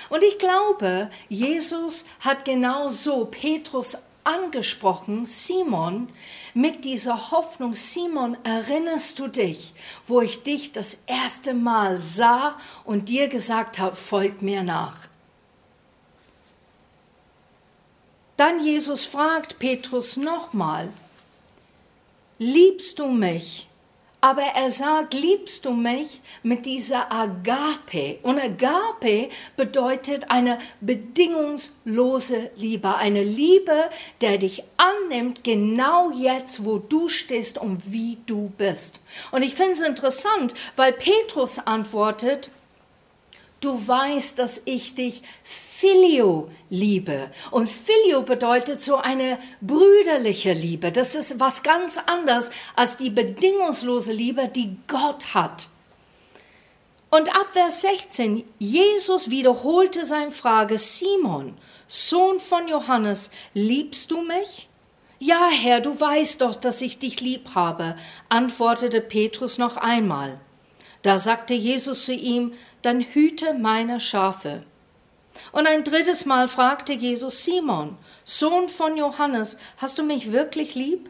Und 0.10 0.24
ich 0.24 0.38
glaube, 0.38 1.10
Jesus 1.29 2.05
hat 2.19 2.45
genau 2.45 2.89
so 2.89 3.25
Petrus 3.25 3.98
angesprochen, 4.24 5.25
Simon, 5.25 6.10
mit 6.53 6.86
dieser 6.86 7.31
Hoffnung, 7.31 7.75
Simon, 7.75 8.38
erinnerst 8.43 9.19
du 9.19 9.27
dich, 9.27 9.74
wo 10.05 10.21
ich 10.21 10.43
dich 10.43 10.71
das 10.71 11.00
erste 11.07 11.53
Mal 11.53 12.00
sah 12.00 12.57
und 12.83 13.10
dir 13.10 13.27
gesagt 13.27 13.79
habe, 13.79 13.95
folg 13.95 14.41
mir 14.41 14.63
nach. 14.63 15.07
Dann 18.38 18.63
Jesus 18.63 19.05
fragt 19.05 19.60
Petrus 19.60 20.17
nochmal, 20.17 20.91
liebst 22.38 23.00
du 23.00 23.07
mich? 23.07 23.67
Aber 24.23 24.43
er 24.43 24.69
sagt, 24.69 25.15
liebst 25.15 25.65
du 25.65 25.71
mich 25.73 26.21
mit 26.43 26.67
dieser 26.67 27.11
Agape? 27.11 28.19
Und 28.21 28.39
Agape 28.39 29.29
bedeutet 29.57 30.29
eine 30.29 30.59
bedingungslose 30.79 32.51
Liebe, 32.55 32.95
eine 32.95 33.23
Liebe, 33.23 33.89
der 34.21 34.37
dich 34.37 34.63
annimmt, 34.77 35.43
genau 35.43 36.11
jetzt, 36.11 36.63
wo 36.63 36.77
du 36.77 37.09
stehst 37.09 37.57
und 37.57 37.91
wie 37.91 38.19
du 38.27 38.51
bist. 38.59 39.01
Und 39.31 39.41
ich 39.41 39.55
finde 39.55 39.73
es 39.73 39.81
interessant, 39.81 40.53
weil 40.75 40.93
Petrus 40.93 41.57
antwortet, 41.57 42.51
du 43.62 43.88
weißt, 43.88 44.38
dass 44.38 44.62
ich 44.65 44.96
dich 44.96 45.22
Filio 45.44 46.50
liebe. 46.70 47.32
Und 47.51 47.70
Filio 47.70 48.24
bedeutet 48.24 48.82
so 48.82 48.98
eine 48.98 49.39
brüderliche 49.62 50.53
Liebe. 50.53 50.91
Das 50.91 51.15
ist 51.15 51.39
was 51.39 51.63
ganz 51.63 51.98
anderes 52.06 52.51
als 52.75 52.98
die 52.98 53.10
bedingungslose 53.10 54.12
Liebe, 54.12 54.48
die 54.48 54.77
Gott 54.88 55.34
hat. 55.34 55.70
Und 57.10 57.30
ab 57.30 57.50
Vers 57.53 57.82
16, 57.82 58.44
Jesus 58.58 59.30
wiederholte 59.30 60.06
seine 60.06 60.32
Frage, 60.32 60.77
Simon, 60.77 61.58
Sohn 61.88 62.39
von 62.39 62.68
Johannes, 62.68 63.32
liebst 63.53 64.12
du 64.12 64.22
mich? 64.22 64.70
Ja, 65.20 65.50
Herr, 65.51 65.82
du 65.82 66.00
weißt 66.00 66.41
doch, 66.41 66.56
dass 66.56 66.82
ich 66.82 67.00
dich 67.00 67.20
lieb 67.20 67.50
habe, 67.53 67.96
antwortete 68.30 69.01
Petrus 69.01 69.58
noch 69.58 69.77
einmal. 69.77 70.39
Da 71.01 71.17
sagte 71.17 71.53
Jesus 71.53 72.05
zu 72.05 72.13
ihm, 72.13 72.53
dann 72.81 73.01
hüte 73.01 73.53
meine 73.53 74.00
Schafe. 74.00 74.63
Und 75.51 75.67
ein 75.67 75.84
drittes 75.84 76.25
Mal 76.25 76.48
fragte 76.48 76.93
Jesus 76.93 77.43
Simon, 77.43 77.98
Sohn 78.24 78.70
von 78.70 78.98
Johannes, 78.98 79.58
hast 79.77 79.98
du 79.98 80.03
mich 80.03 80.31
wirklich 80.31 80.75
lieb? 80.75 81.10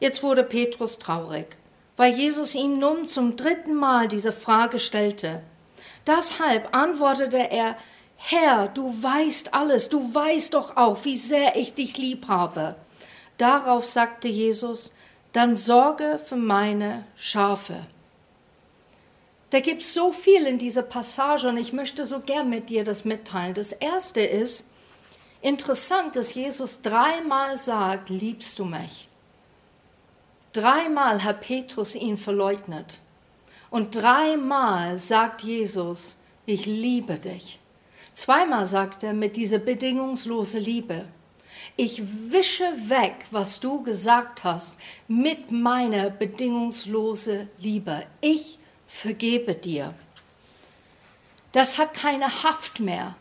Jetzt 0.00 0.22
wurde 0.22 0.42
Petrus 0.44 0.98
traurig, 0.98 1.58
weil 1.96 2.12
Jesus 2.14 2.54
ihm 2.54 2.78
nun 2.78 3.06
zum 3.06 3.36
dritten 3.36 3.74
Mal 3.74 4.08
diese 4.08 4.32
Frage 4.32 4.78
stellte. 4.78 5.42
Deshalb 6.06 6.74
antwortete 6.74 7.36
er, 7.36 7.76
Herr, 8.16 8.68
du 8.68 9.02
weißt 9.02 9.54
alles, 9.54 9.88
du 9.88 10.14
weißt 10.14 10.54
doch 10.54 10.76
auch, 10.76 11.04
wie 11.04 11.16
sehr 11.16 11.56
ich 11.56 11.74
dich 11.74 11.96
lieb 11.98 12.28
habe. 12.28 12.76
Darauf 13.38 13.86
sagte 13.86 14.28
Jesus, 14.28 14.92
dann 15.32 15.56
sorge 15.56 16.20
für 16.22 16.36
meine 16.36 17.04
Schafe. 17.16 17.86
Da 19.50 19.58
gibt 19.58 19.82
es 19.82 19.94
so 19.94 20.12
viel 20.12 20.46
in 20.46 20.58
dieser 20.58 20.82
Passage 20.82 21.48
und 21.48 21.56
ich 21.56 21.72
möchte 21.72 22.06
so 22.06 22.20
gern 22.20 22.48
mit 22.48 22.70
dir 22.70 22.84
das 22.84 23.04
mitteilen. 23.04 23.54
Das 23.54 23.72
erste 23.72 24.20
ist 24.20 24.68
interessant, 25.42 26.14
dass 26.14 26.34
Jesus 26.34 26.82
dreimal 26.82 27.56
sagt, 27.56 28.10
liebst 28.10 28.58
du 28.60 28.64
mich? 28.64 29.08
Dreimal 30.52 31.24
hat 31.24 31.40
Petrus 31.40 31.96
ihn 31.96 32.16
verleugnet. 32.16 33.00
Und 33.70 33.96
dreimal 33.96 34.96
sagt 34.96 35.42
Jesus, 35.42 36.16
ich 36.46 36.66
liebe 36.66 37.14
dich. 37.14 37.60
Zweimal 38.14 38.66
sagt 38.66 39.02
er 39.02 39.14
mit 39.14 39.36
dieser 39.36 39.58
bedingungslose 39.58 40.58
Liebe, 40.58 41.06
ich 41.76 42.02
wische 42.30 42.64
weg, 42.88 43.26
was 43.30 43.60
du 43.60 43.82
gesagt 43.82 44.44
hast, 44.44 44.76
mit 45.08 45.50
meiner 45.50 46.10
bedingungslose 46.10 47.48
Liebe. 47.58 48.06
Ich 48.20 48.59
vergebe 48.90 49.54
dir. 49.54 49.94
Das 51.52 51.78
hat 51.78 51.94
keine 51.94 52.42
Haft 52.42 52.80
mehr. 52.80 53.16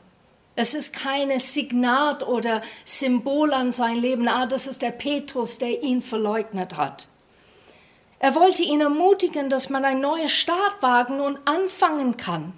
Es 0.56 0.74
ist 0.74 0.94
kein 0.94 1.40
Signat 1.40 2.28
oder 2.28 2.62
Symbol 2.84 3.54
an 3.54 3.72
sein 3.72 3.96
Leben. 3.96 4.28
Ah, 4.28 4.46
das 4.46 4.68
ist 4.68 4.82
der 4.82 4.92
Petrus, 4.92 5.58
der 5.60 5.84
ihn 5.84 6.02
verleugnet 6.02 6.76
hat. 6.76 7.08
Er 8.18 8.36
wollte 8.36 8.64
ihn 8.64 8.82
ermutigen, 8.82 9.50
dass 9.50 9.70
man 9.70 9.86
ein 9.86 10.02
neues 10.02 10.32
Start 10.32 10.82
wagen 10.82 11.22
und 11.22 11.40
anfangen 11.46 12.18
kann. 12.18 12.54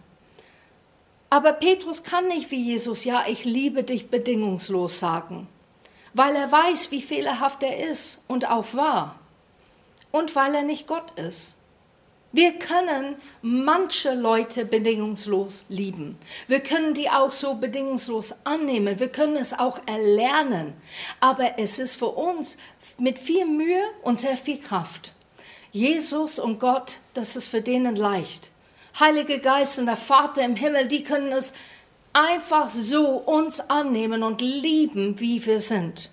Aber 1.29 1.53
Petrus 1.53 2.03
kann 2.03 2.27
nicht 2.27 2.49
wie 2.49 2.61
Jesus, 2.61 3.03
ja, 3.03 3.25
ich 3.27 3.45
liebe 3.45 3.83
dich 3.83 4.09
bedingungslos 4.09 4.99
sagen, 4.99 5.47
weil 6.13 6.35
er 6.35 6.51
weiß, 6.51 6.91
wie 6.91 7.01
fehlerhaft 7.01 7.61
er 7.61 7.89
ist 7.89 8.23
und 8.27 8.49
auch 8.49 8.73
war 8.73 9.19
und 10.11 10.35
weil 10.35 10.55
er 10.55 10.63
nicht 10.63 10.87
Gott 10.87 11.11
ist. 11.19 11.55
Wir 12.33 12.53
können 12.53 13.17
manche 13.41 14.13
Leute 14.13 14.63
bedingungslos 14.63 15.65
lieben. 15.67 16.17
Wir 16.47 16.61
können 16.61 16.93
die 16.93 17.09
auch 17.09 17.31
so 17.31 17.55
bedingungslos 17.55 18.35
annehmen. 18.45 19.01
Wir 19.01 19.09
können 19.09 19.35
es 19.35 19.51
auch 19.53 19.79
erlernen. 19.85 20.73
Aber 21.19 21.59
es 21.59 21.77
ist 21.77 21.95
für 21.95 22.07
uns 22.07 22.57
mit 22.97 23.19
viel 23.19 23.45
Mühe 23.45 23.83
und 24.03 24.21
sehr 24.21 24.37
viel 24.37 24.59
Kraft. 24.59 25.11
Jesus 25.73 26.39
und 26.39 26.59
Gott, 26.59 26.99
das 27.13 27.35
ist 27.35 27.49
für 27.49 27.61
denen 27.61 27.97
leicht. 27.97 28.51
Heilige 28.97 29.39
Geist 29.39 29.77
und 29.77 29.87
der 29.87 29.97
Vater 29.97 30.43
im 30.43 30.55
Himmel, 30.55 30.87
die 30.87 31.03
können 31.03 31.33
es 31.33 31.53
einfach 32.13 32.69
so 32.69 33.07
uns 33.07 33.59
annehmen 33.69 34.23
und 34.23 34.39
lieben, 34.39 35.19
wie 35.19 35.45
wir 35.45 35.59
sind. 35.59 36.09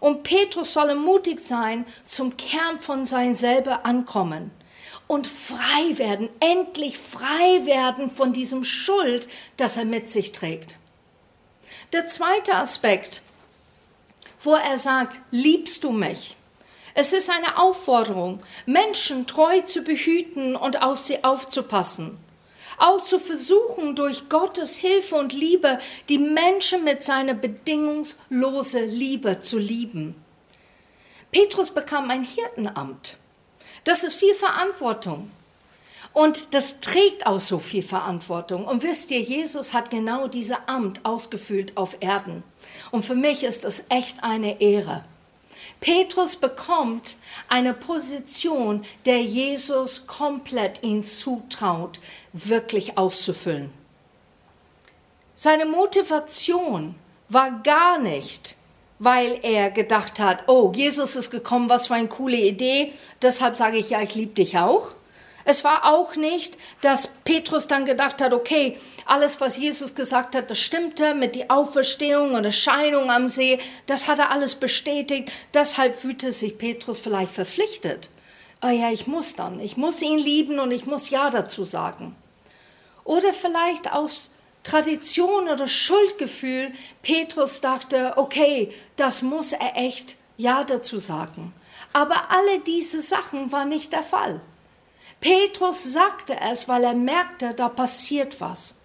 Und 0.00 0.22
Petrus 0.22 0.74
soll 0.74 0.94
mutig 0.96 1.40
sein, 1.40 1.86
zum 2.04 2.36
Kern 2.36 2.78
von 2.78 3.06
sein 3.06 3.34
selber 3.34 3.86
ankommen 3.86 4.50
und 5.10 5.26
frei 5.26 5.98
werden, 5.98 6.28
endlich 6.38 6.96
frei 6.96 7.66
werden 7.66 8.08
von 8.10 8.32
diesem 8.32 8.62
Schuld, 8.62 9.28
das 9.56 9.76
er 9.76 9.84
mit 9.84 10.08
sich 10.08 10.30
trägt. 10.30 10.78
Der 11.92 12.06
zweite 12.06 12.54
Aspekt, 12.54 13.20
wo 14.40 14.54
er 14.54 14.78
sagt, 14.78 15.20
liebst 15.32 15.82
du 15.82 15.90
mich? 15.90 16.36
Es 16.94 17.12
ist 17.12 17.28
eine 17.28 17.58
Aufforderung, 17.58 18.40
Menschen 18.66 19.26
treu 19.26 19.60
zu 19.62 19.82
behüten 19.82 20.54
und 20.54 20.80
auf 20.80 21.00
sie 21.00 21.24
aufzupassen. 21.24 22.16
Auch 22.78 23.02
zu 23.02 23.18
versuchen, 23.18 23.96
durch 23.96 24.28
Gottes 24.28 24.76
Hilfe 24.76 25.16
und 25.16 25.32
Liebe 25.32 25.80
die 26.08 26.18
Menschen 26.18 26.84
mit 26.84 27.02
seiner 27.02 27.34
bedingungslosen 27.34 28.88
Liebe 28.88 29.40
zu 29.40 29.58
lieben. 29.58 30.14
Petrus 31.32 31.72
bekam 31.72 32.10
ein 32.10 32.22
Hirtenamt. 32.22 33.19
Das 33.84 34.04
ist 34.04 34.16
viel 34.16 34.34
Verantwortung. 34.34 35.30
Und 36.12 36.54
das 36.54 36.80
trägt 36.80 37.26
auch 37.26 37.38
so 37.38 37.58
viel 37.58 37.82
Verantwortung. 37.82 38.66
Und 38.66 38.82
wisst 38.82 39.10
ihr, 39.10 39.20
Jesus 39.20 39.72
hat 39.72 39.90
genau 39.90 40.26
dieses 40.26 40.56
Amt 40.66 41.04
ausgefüllt 41.04 41.76
auf 41.76 41.96
Erden. 42.00 42.42
Und 42.90 43.04
für 43.04 43.14
mich 43.14 43.44
ist 43.44 43.64
das 43.64 43.84
echt 43.88 44.24
eine 44.24 44.60
Ehre. 44.60 45.04
Petrus 45.78 46.36
bekommt 46.36 47.16
eine 47.48 47.72
Position, 47.74 48.84
der 49.06 49.22
Jesus 49.22 50.06
komplett 50.06 50.82
ihn 50.82 51.04
zutraut, 51.04 52.00
wirklich 52.32 52.98
auszufüllen. 52.98 53.72
Seine 55.34 55.64
Motivation 55.64 56.96
war 57.28 57.50
gar 57.62 57.98
nicht, 57.98 58.56
weil 59.00 59.40
er 59.42 59.70
gedacht 59.70 60.20
hat, 60.20 60.44
oh, 60.46 60.70
Jesus 60.74 61.16
ist 61.16 61.30
gekommen, 61.30 61.70
was 61.70 61.88
für 61.88 61.94
eine 61.94 62.08
coole 62.08 62.36
Idee, 62.36 62.92
deshalb 63.22 63.56
sage 63.56 63.78
ich 63.78 63.90
ja, 63.90 64.02
ich 64.02 64.14
liebe 64.14 64.34
dich 64.34 64.58
auch. 64.58 64.88
Es 65.46 65.64
war 65.64 65.86
auch 65.86 66.16
nicht, 66.16 66.58
dass 66.82 67.08
Petrus 67.24 67.66
dann 67.66 67.86
gedacht 67.86 68.20
hat, 68.20 68.34
okay, 68.34 68.76
alles, 69.06 69.40
was 69.40 69.56
Jesus 69.56 69.94
gesagt 69.94 70.34
hat, 70.34 70.50
das 70.50 70.60
stimmte 70.60 71.14
mit 71.14 71.34
der 71.34 71.50
Auferstehung 71.50 72.34
und 72.34 72.44
Erscheinung 72.44 73.10
am 73.10 73.30
See, 73.30 73.58
das 73.86 74.06
hat 74.06 74.18
er 74.18 74.32
alles 74.32 74.54
bestätigt. 74.54 75.32
Deshalb 75.54 75.98
fühlte 75.98 76.30
sich 76.30 76.58
Petrus 76.58 77.00
vielleicht 77.00 77.32
verpflichtet. 77.32 78.10
Oh 78.62 78.68
ja, 78.68 78.90
ich 78.92 79.06
muss 79.06 79.34
dann, 79.34 79.60
ich 79.60 79.78
muss 79.78 80.02
ihn 80.02 80.18
lieben 80.18 80.58
und 80.58 80.72
ich 80.72 80.84
muss 80.84 81.08
Ja 81.08 81.30
dazu 81.30 81.64
sagen. 81.64 82.14
Oder 83.04 83.32
vielleicht 83.32 83.90
aus 83.90 84.30
Tradition 84.62 85.48
oder 85.48 85.66
Schuldgefühl, 85.66 86.72
Petrus 87.02 87.60
dachte, 87.60 88.14
okay, 88.16 88.72
das 88.96 89.22
muss 89.22 89.52
er 89.52 89.76
echt 89.76 90.16
Ja 90.36 90.64
dazu 90.64 90.98
sagen. 90.98 91.54
Aber 91.92 92.30
alle 92.30 92.60
diese 92.60 93.00
Sachen 93.00 93.50
waren 93.52 93.68
nicht 93.68 93.92
der 93.92 94.02
Fall. 94.02 94.40
Petrus 95.20 95.84
sagte 95.84 96.38
es, 96.40 96.68
weil 96.68 96.84
er 96.84 96.94
merkte, 96.94 97.52
da 97.54 97.68
passiert 97.68 98.40
was. 98.40 98.76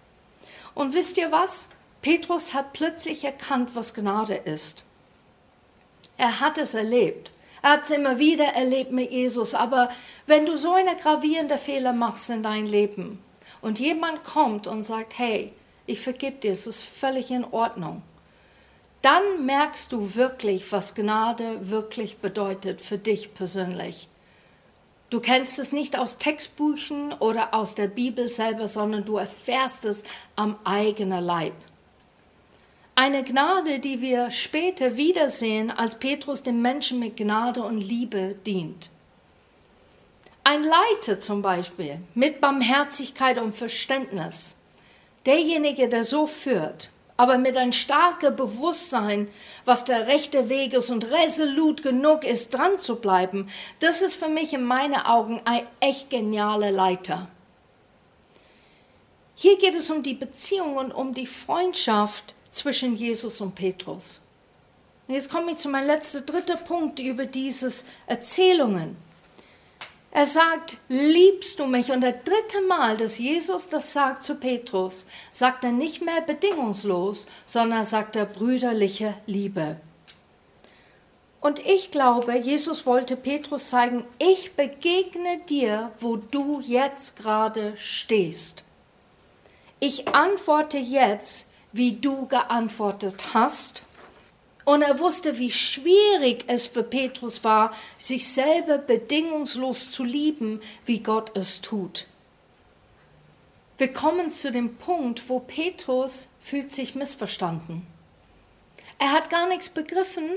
Und 0.74 0.92
wisst 0.92 1.16
ihr 1.16 1.32
was? 1.32 1.68
Petrus 2.02 2.52
hat 2.52 2.72
plötzlich 2.72 3.24
erkannt, 3.24 3.74
was 3.74 3.94
Gnade 3.94 4.34
ist. 4.34 4.84
Er 6.18 6.40
hat 6.40 6.58
es 6.58 6.74
erlebt. 6.74 7.32
Er 7.62 7.72
hat 7.72 7.84
es 7.84 7.90
immer 7.90 8.18
wieder 8.18 8.44
erlebt 8.44 8.92
mit 8.92 9.10
Jesus. 9.10 9.54
Aber 9.54 9.88
wenn 10.26 10.46
du 10.46 10.58
so 10.58 10.72
eine 10.72 10.96
gravierende 10.96 11.58
Fehler 11.58 11.92
machst 11.92 12.30
in 12.30 12.42
dein 12.42 12.66
Leben 12.66 13.22
und 13.60 13.80
jemand 13.80 14.24
kommt 14.24 14.66
und 14.66 14.82
sagt, 14.82 15.18
hey, 15.18 15.52
ich 15.86 16.00
vergib 16.00 16.40
dir, 16.40 16.52
es 16.52 16.66
ist 16.66 16.84
völlig 16.84 17.30
in 17.30 17.44
Ordnung, 17.44 18.02
dann 19.02 19.46
merkst 19.46 19.92
du 19.92 20.14
wirklich, 20.16 20.70
was 20.72 20.94
Gnade 20.94 21.70
wirklich 21.70 22.18
bedeutet 22.18 22.80
für 22.80 22.98
dich 22.98 23.34
persönlich. 23.34 24.08
Du 25.10 25.20
kennst 25.20 25.60
es 25.60 25.72
nicht 25.72 25.96
aus 25.96 26.18
Textbüchern 26.18 27.12
oder 27.12 27.54
aus 27.54 27.76
der 27.76 27.86
Bibel 27.86 28.28
selber, 28.28 28.66
sondern 28.66 29.04
du 29.04 29.16
erfährst 29.16 29.84
es 29.84 30.02
am 30.34 30.58
eigenen 30.64 31.22
Leib. 31.22 31.54
Eine 32.96 33.22
Gnade, 33.22 33.78
die 33.78 34.00
wir 34.00 34.30
später 34.30 34.96
wiedersehen, 34.96 35.70
als 35.70 35.96
Petrus 35.96 36.42
dem 36.42 36.60
Menschen 36.62 36.98
mit 36.98 37.16
Gnade 37.16 37.62
und 37.62 37.80
Liebe 37.80 38.34
dient. 38.46 38.90
Ein 40.42 40.64
Leiter 40.64 41.20
zum 41.20 41.42
Beispiel 41.42 42.00
mit 42.14 42.40
Barmherzigkeit 42.40 43.38
und 43.38 43.54
Verständnis, 43.54 44.56
derjenige, 45.26 45.88
der 45.88 46.04
so 46.04 46.26
führt, 46.26 46.90
aber 47.16 47.38
mit 47.38 47.56
ein 47.56 47.72
starker 47.72 48.30
Bewusstsein, 48.30 49.28
was 49.64 49.84
der 49.84 50.06
rechte 50.06 50.48
Weg 50.48 50.74
ist 50.74 50.90
und 50.90 51.10
resolut 51.10 51.82
genug 51.82 52.24
ist, 52.24 52.54
dran 52.54 52.78
zu 52.78 52.96
bleiben, 52.96 53.48
das 53.80 54.02
ist 54.02 54.14
für 54.14 54.28
mich 54.28 54.52
in 54.52 54.64
meinen 54.64 54.94
Augen 54.94 55.40
ein 55.44 55.66
echt 55.80 56.10
genialer 56.10 56.70
Leiter. 56.70 57.28
Hier 59.34 59.58
geht 59.58 59.74
es 59.74 59.90
um 59.90 60.02
die 60.02 60.14
Beziehung 60.14 60.76
und 60.76 60.92
um 60.92 61.12
die 61.12 61.26
Freundschaft 61.26 62.34
zwischen 62.50 62.96
Jesus 62.96 63.40
und 63.40 63.54
Petrus. 63.54 64.20
Und 65.06 65.14
jetzt 65.14 65.30
komme 65.30 65.52
ich 65.52 65.58
zu 65.58 65.68
meinem 65.68 65.86
letzten, 65.86 66.24
dritten 66.24 66.58
Punkt 66.64 66.98
über 67.00 67.26
diese 67.26 67.70
Erzählungen. 68.06 68.96
Er 70.16 70.24
sagt, 70.24 70.78
liebst 70.88 71.60
du 71.60 71.66
mich? 71.66 71.92
Und 71.92 72.00
der 72.00 72.14
dritte 72.14 72.62
Mal, 72.66 72.96
dass 72.96 73.18
Jesus 73.18 73.68
das 73.68 73.92
sagt 73.92 74.24
zu 74.24 74.36
Petrus, 74.36 75.04
sagt 75.30 75.62
er 75.62 75.72
nicht 75.72 76.00
mehr 76.00 76.22
bedingungslos, 76.22 77.26
sondern 77.44 77.84
sagt 77.84 78.16
er 78.16 78.24
brüderliche 78.24 79.12
Liebe. 79.26 79.76
Und 81.42 81.58
ich 81.66 81.90
glaube, 81.90 82.34
Jesus 82.34 82.86
wollte 82.86 83.14
Petrus 83.14 83.68
zeigen, 83.68 84.06
ich 84.18 84.54
begegne 84.54 85.40
dir, 85.50 85.92
wo 86.00 86.16
du 86.16 86.60
jetzt 86.62 87.16
gerade 87.16 87.76
stehst. 87.76 88.64
Ich 89.80 90.14
antworte 90.14 90.78
jetzt, 90.78 91.46
wie 91.72 91.92
du 91.92 92.26
geantwortet 92.26 93.34
hast 93.34 93.82
und 94.66 94.82
er 94.82 94.98
wusste, 94.98 95.38
wie 95.38 95.50
schwierig 95.50 96.44
es 96.48 96.66
für 96.66 96.82
Petrus 96.82 97.44
war, 97.44 97.70
sich 97.98 98.28
selber 98.28 98.78
bedingungslos 98.78 99.92
zu 99.92 100.02
lieben, 100.02 100.60
wie 100.84 101.04
Gott 101.04 101.36
es 101.36 101.60
tut. 101.60 102.06
Wir 103.78 103.92
kommen 103.92 104.32
zu 104.32 104.50
dem 104.50 104.74
Punkt, 104.74 105.28
wo 105.28 105.38
Petrus 105.38 106.28
fühlt 106.40 106.72
sich 106.72 106.96
missverstanden. 106.96 107.86
Er 108.98 109.12
hat 109.12 109.30
gar 109.30 109.46
nichts 109.46 109.68
begriffen 109.68 110.30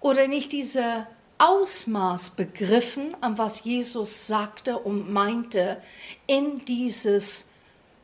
oder 0.00 0.28
nicht 0.28 0.52
diese 0.52 1.08
Ausmaß 1.38 2.30
begriffen, 2.30 3.16
an 3.22 3.38
was 3.38 3.64
Jesus 3.64 4.28
sagte 4.28 4.78
und 4.78 5.12
meinte 5.12 5.82
in 6.28 6.64
dieses 6.64 7.46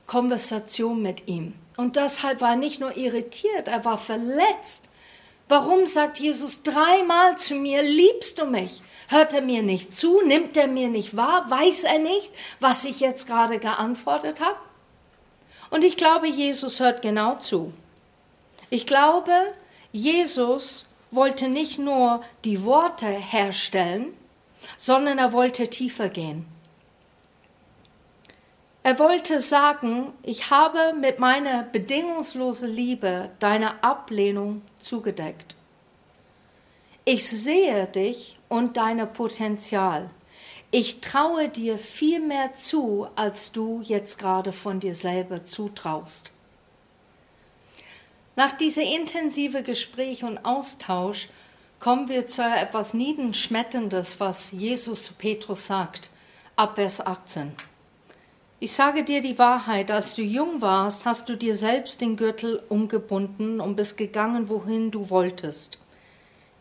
Konversation 0.06 1.00
mit 1.00 1.28
ihm. 1.28 1.54
Und 1.76 1.94
deshalb 1.94 2.40
war 2.40 2.50
er 2.50 2.56
nicht 2.56 2.80
nur 2.80 2.96
irritiert, 2.96 3.68
er 3.68 3.85
war 3.85 3.98
verletzt 3.98 4.88
Warum 5.48 5.87
sagt 5.87 6.18
Jesus 6.18 6.62
dreimal 6.62 7.37
zu 7.37 7.55
mir, 7.55 7.83
liebst 7.83 8.38
du 8.38 8.46
mich? 8.46 8.83
Hört 9.09 9.35
er 9.35 9.42
mir 9.42 9.62
nicht 9.62 9.96
zu? 9.96 10.22
Nimmt 10.22 10.57
er 10.57 10.68
mir 10.68 10.88
nicht 10.88 11.16
wahr? 11.16 11.50
Weiß 11.50 11.85
er 11.85 11.98
nicht, 11.98 12.33
was 12.61 12.85
ich 12.85 13.00
jetzt 13.00 13.26
gerade 13.26 13.59
geantwortet 13.59 14.40
habe? 14.40 14.57
Und 15.70 15.85
ich 15.85 15.96
glaube, 15.96 16.28
Jesus 16.28 16.81
hört 16.81 17.02
genau 17.02 17.37
zu. 17.37 17.72
Ich 18.70 18.87
glaube, 18.87 19.33
Jesus 19.90 20.87
wollte 21.11 21.48
nicht 21.48 21.78
nur 21.78 22.22
die 22.44 22.64
Worte 22.64 23.07
herstellen, 23.07 24.14
sondern 24.76 25.18
er 25.18 25.33
wollte 25.33 25.68
tiefer 25.68 26.09
gehen. 26.09 26.46
Er 28.83 28.98
wollte 28.98 29.40
sagen, 29.40 30.12
ich 30.22 30.50
habe 30.50 30.94
mit 30.98 31.18
meiner 31.18 31.62
bedingungslosen 31.62 32.68
Liebe 32.68 33.31
deine 33.38 33.85
Ablehnung 33.85 34.62
zugedeckt. 34.82 35.56
Ich 37.04 37.28
sehe 37.28 37.86
dich 37.86 38.36
und 38.48 38.76
deine 38.76 39.06
Potenzial. 39.06 40.10
Ich 40.70 41.00
traue 41.00 41.48
dir 41.48 41.76
viel 41.78 42.20
mehr 42.20 42.54
zu, 42.54 43.08
als 43.16 43.52
du 43.52 43.80
jetzt 43.82 44.18
gerade 44.18 44.52
von 44.52 44.80
dir 44.80 44.94
selber 44.94 45.44
zutraust. 45.44 46.32
Nach 48.36 48.52
diesem 48.52 48.84
intensiven 48.84 49.64
Gespräch 49.64 50.24
und 50.24 50.44
Austausch 50.44 51.28
kommen 51.80 52.08
wir 52.08 52.26
zu 52.26 52.42
etwas 52.42 52.94
Niedenschmetterndes, 52.94 54.20
was 54.20 54.52
Jesus 54.52 55.04
zu 55.04 55.14
Petrus 55.14 55.66
sagt, 55.66 56.10
ab 56.56 56.76
Vers 56.76 57.04
18. 57.04 57.52
Ich 58.62 58.75
sage 58.75 59.03
dir 59.03 59.20
die 59.20 59.40
Wahrheit, 59.40 59.90
als 59.90 60.14
du 60.14 60.22
jung 60.22 60.62
warst, 60.62 61.05
hast 61.05 61.29
du 61.29 61.37
dir 61.37 61.57
selbst 61.57 62.01
den 62.01 62.14
Gürtel 62.14 62.62
umgebunden 62.68 63.61
und 63.61 63.75
bist 63.75 63.96
gegangen, 63.96 64.48
wohin 64.48 64.92
du 64.92 65.11
wolltest. 65.11 65.81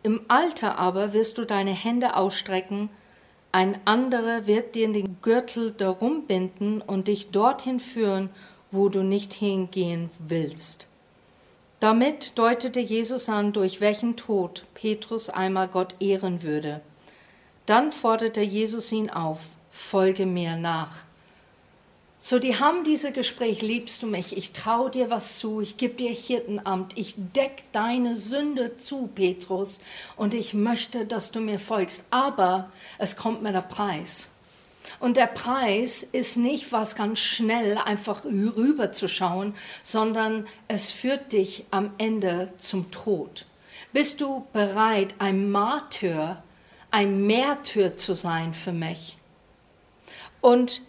Im 0.02 0.22
Alter 0.28 0.80
aber 0.80 1.14
wirst 1.14 1.38
du 1.38 1.46
deine 1.46 1.74
Hände 1.76 2.16
ausstrecken, 2.16 2.90
ein 3.52 3.78
anderer 3.86 4.48
wird 4.48 4.74
dir 4.74 4.92
den 4.92 5.22
Gürtel 5.22 5.74
darum 5.74 6.26
binden 6.26 6.82
und 6.82 7.08
dich 7.08 7.30
dorthin 7.30 7.80
führen, 7.80 8.32
wo 8.72 8.90
du 8.90 9.04
nicht 9.04 9.32
hingehen 9.32 10.10
willst. 10.18 10.88
Damit 11.82 12.36
deutete 12.36 12.80
Jesus 12.80 13.30
an, 13.30 13.54
durch 13.54 13.80
welchen 13.80 14.16
Tod 14.16 14.66
Petrus 14.74 15.30
einmal 15.30 15.68
Gott 15.68 15.94
ehren 16.00 16.42
würde. 16.42 16.82
Dann 17.68 17.92
forderte 17.92 18.42
Jesus 18.42 18.92
ihn 18.92 19.12
auf, 19.12 19.50
folge 19.70 20.26
mir 20.26 20.56
nach. 20.56 21.06
So, 22.24 22.38
die 22.38 22.60
haben 22.60 22.84
diese 22.84 23.12
Gespräch, 23.12 23.64
liebst 23.64 24.04
du 24.04 24.08
mich, 24.08 24.38
ich 24.38 24.54
traue 24.54 24.92
dir 24.92 25.10
was 25.10 25.40
zu, 25.40 25.60
ich 25.60 25.78
gebe 25.78 25.96
dir 25.96 26.12
Hirtenamt, 26.12 26.96
ich 26.96 27.16
deck 27.18 27.64
deine 27.72 28.16
Sünde 28.16 28.78
zu, 28.78 29.08
Petrus, 29.08 29.80
und 30.18 30.36
ich 30.36 30.54
möchte, 30.54 31.08
dass 31.08 31.32
du 31.32 31.40
mir 31.40 31.58
folgst. 31.58 32.06
Aber 32.12 32.72
es 33.00 33.18
kommt 33.18 33.42
mir 33.42 33.52
der 33.52 33.62
Preis. 33.62 34.30
Und 35.00 35.18
der 35.18 35.26
Preis 35.26 36.04
ist 36.04 36.38
nicht 36.38 36.72
was 36.72 36.96
ganz 36.96 37.18
schnell 37.18 37.80
einfach 37.80 38.24
rüberzuschauen, 38.24 39.56
sondern 39.82 40.46
es 40.68 40.92
führt 40.92 41.32
dich 41.32 41.66
am 41.72 41.92
Ende 41.98 42.54
zum 42.60 42.92
Tod. 42.92 43.48
Bist 43.94 44.22
du 44.22 44.46
bereit, 44.54 45.16
ein 45.18 45.50
Martyr, 45.50 46.44
ein 46.92 47.26
Märtyr 47.26 47.98
zu 47.98 48.14
sein 48.14 48.54
für 48.54 48.74
mich? 48.74 49.18
Und 50.40 50.84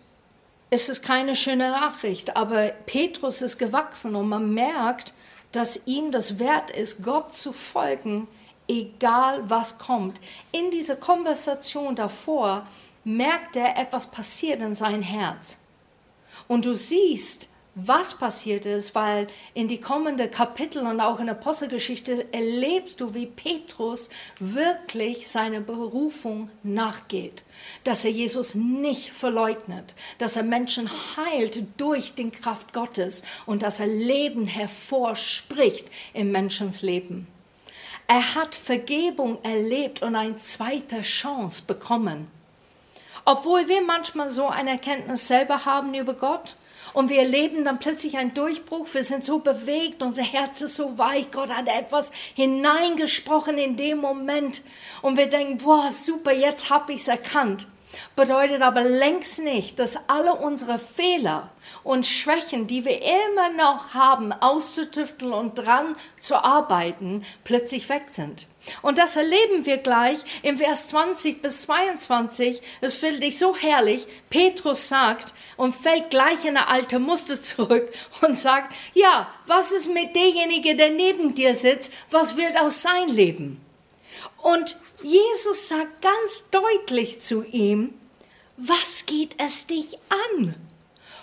es 0.72 0.88
ist 0.88 1.02
keine 1.02 1.36
schöne 1.36 1.70
Nachricht, 1.70 2.34
aber 2.34 2.68
Petrus 2.86 3.42
ist 3.42 3.58
gewachsen 3.58 4.16
und 4.16 4.30
man 4.30 4.54
merkt, 4.54 5.12
dass 5.52 5.82
ihm 5.84 6.10
das 6.10 6.38
wert 6.38 6.70
ist, 6.70 7.02
Gott 7.02 7.34
zu 7.34 7.52
folgen, 7.52 8.26
egal 8.66 9.42
was 9.50 9.76
kommt. 9.76 10.18
In 10.50 10.70
dieser 10.70 10.96
Konversation 10.96 11.94
davor 11.94 12.66
merkt 13.04 13.56
er, 13.56 13.76
etwas 13.76 14.06
passiert 14.06 14.62
in 14.62 14.74
sein 14.74 15.02
Herz. 15.02 15.58
Und 16.48 16.64
du 16.64 16.74
siehst, 16.74 17.48
was 17.74 18.14
passiert 18.14 18.66
ist, 18.66 18.94
weil 18.94 19.26
in 19.54 19.66
die 19.66 19.80
kommenden 19.80 20.30
Kapitel 20.30 20.86
und 20.86 21.00
auch 21.00 21.20
in 21.20 21.26
der 21.26 21.36
Apostelgeschichte 21.36 22.32
erlebst 22.32 23.00
du, 23.00 23.14
wie 23.14 23.26
Petrus 23.26 24.10
wirklich 24.38 25.28
seiner 25.28 25.60
Berufung 25.60 26.50
nachgeht, 26.62 27.44
dass 27.84 28.04
er 28.04 28.10
Jesus 28.10 28.54
nicht 28.54 29.10
verleugnet, 29.10 29.94
dass 30.18 30.36
er 30.36 30.42
Menschen 30.42 30.90
heilt 31.16 31.64
durch 31.78 32.14
die 32.14 32.30
Kraft 32.30 32.74
Gottes 32.74 33.22
und 33.46 33.62
dass 33.62 33.80
er 33.80 33.86
Leben 33.86 34.46
hervorspricht 34.46 35.88
im 36.12 36.30
Menschensleben. 36.30 37.26
Er 38.06 38.34
hat 38.34 38.54
Vergebung 38.54 39.38
erlebt 39.42 40.02
und 40.02 40.14
eine 40.14 40.36
zweite 40.36 41.00
Chance 41.00 41.62
bekommen. 41.66 42.30
Obwohl 43.24 43.68
wir 43.68 43.80
manchmal 43.80 44.28
so 44.28 44.48
eine 44.48 44.70
Erkenntnis 44.70 45.28
selber 45.28 45.64
haben 45.64 45.94
über 45.94 46.12
Gott, 46.12 46.56
und 46.92 47.08
wir 47.08 47.20
erleben 47.20 47.64
dann 47.64 47.78
plötzlich 47.78 48.18
einen 48.18 48.34
Durchbruch. 48.34 48.86
Wir 48.92 49.04
sind 49.04 49.24
so 49.24 49.38
bewegt, 49.38 50.02
unser 50.02 50.22
Herz 50.22 50.60
ist 50.60 50.76
so 50.76 50.98
weich. 50.98 51.30
Gott 51.30 51.50
hat 51.50 51.68
etwas 51.68 52.10
hineingesprochen 52.34 53.58
in 53.58 53.76
dem 53.76 53.98
Moment. 53.98 54.62
Und 55.00 55.16
wir 55.16 55.26
denken, 55.26 55.58
boah, 55.58 55.90
super, 55.90 56.32
jetzt 56.32 56.70
habe 56.70 56.92
ich 56.92 57.02
es 57.02 57.08
erkannt. 57.08 57.66
Bedeutet 58.16 58.62
aber 58.62 58.82
längst 58.84 59.42
nicht, 59.42 59.78
dass 59.78 59.98
alle 60.08 60.34
unsere 60.34 60.78
Fehler 60.78 61.50
und 61.82 62.06
Schwächen, 62.06 62.66
die 62.66 62.84
wir 62.84 63.00
immer 63.02 63.50
noch 63.56 63.94
haben, 63.94 64.32
auszutüfteln 64.32 65.32
und 65.32 65.54
dran 65.54 65.96
zu 66.20 66.42
arbeiten, 66.42 67.24
plötzlich 67.44 67.88
weg 67.88 68.04
sind. 68.08 68.46
Und 68.80 68.98
das 68.98 69.16
erleben 69.16 69.66
wir 69.66 69.78
gleich 69.78 70.18
im 70.42 70.58
Vers 70.58 70.88
20 70.88 71.42
bis 71.42 71.62
22. 71.62 72.62
Das 72.80 72.94
finde 72.94 73.26
ich 73.26 73.38
so 73.38 73.56
herrlich. 73.56 74.06
Petrus 74.30 74.88
sagt 74.88 75.34
und 75.56 75.74
fällt 75.74 76.10
gleich 76.10 76.44
in 76.44 76.56
eine 76.56 76.68
alte 76.68 76.98
Muster 76.98 77.40
zurück 77.42 77.92
und 78.20 78.38
sagt, 78.38 78.74
ja, 78.94 79.28
was 79.46 79.72
ist 79.72 79.92
mit 79.92 80.14
derjenige, 80.14 80.76
der 80.76 80.90
neben 80.90 81.34
dir 81.34 81.54
sitzt? 81.54 81.92
Was 82.10 82.36
wird 82.36 82.58
aus 82.58 82.82
sein 82.82 83.08
Leben? 83.08 83.60
Und 84.42 84.76
Jesus 85.02 85.68
sagt 85.68 86.02
ganz 86.02 86.50
deutlich 86.50 87.20
zu 87.20 87.44
ihm, 87.44 87.94
was 88.56 89.06
geht 89.06 89.34
es 89.38 89.66
dich 89.66 89.96
an? 90.08 90.54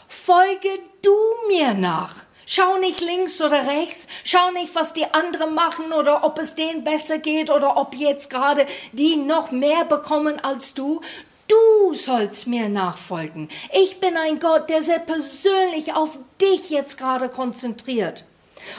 Folge 0.08 0.80
du 1.02 1.16
mir 1.48 1.74
nach. 1.74 2.16
Schau 2.52 2.80
nicht 2.80 3.00
links 3.02 3.40
oder 3.44 3.68
rechts, 3.68 4.08
schau 4.24 4.50
nicht, 4.50 4.74
was 4.74 4.94
die 4.94 5.06
anderen 5.14 5.54
machen 5.54 5.94
oder 5.94 6.24
ob 6.24 6.40
es 6.40 6.56
denen 6.56 6.84
besser 6.84 7.20
geht 7.20 7.52
oder 7.52 7.78
ob 7.78 7.94
jetzt 7.94 8.32
gerade 8.32 8.66
die 8.92 9.18
noch 9.18 9.52
mehr 9.52 9.86
bekommen 9.86 10.40
als 10.40 10.74
du. 10.74 11.00
Du 11.48 11.94
sollst 11.94 12.48
mir 12.48 12.68
nachfolgen. 12.68 13.50
Ich 13.72 14.00
bin 14.00 14.18
ein 14.18 14.40
Gott, 14.40 14.68
der 14.68 14.82
sehr 14.82 14.98
persönlich 14.98 15.94
auf 15.94 16.18
dich 16.42 16.72
jetzt 16.72 16.98
gerade 16.98 17.30
konzentriert. 17.30 18.26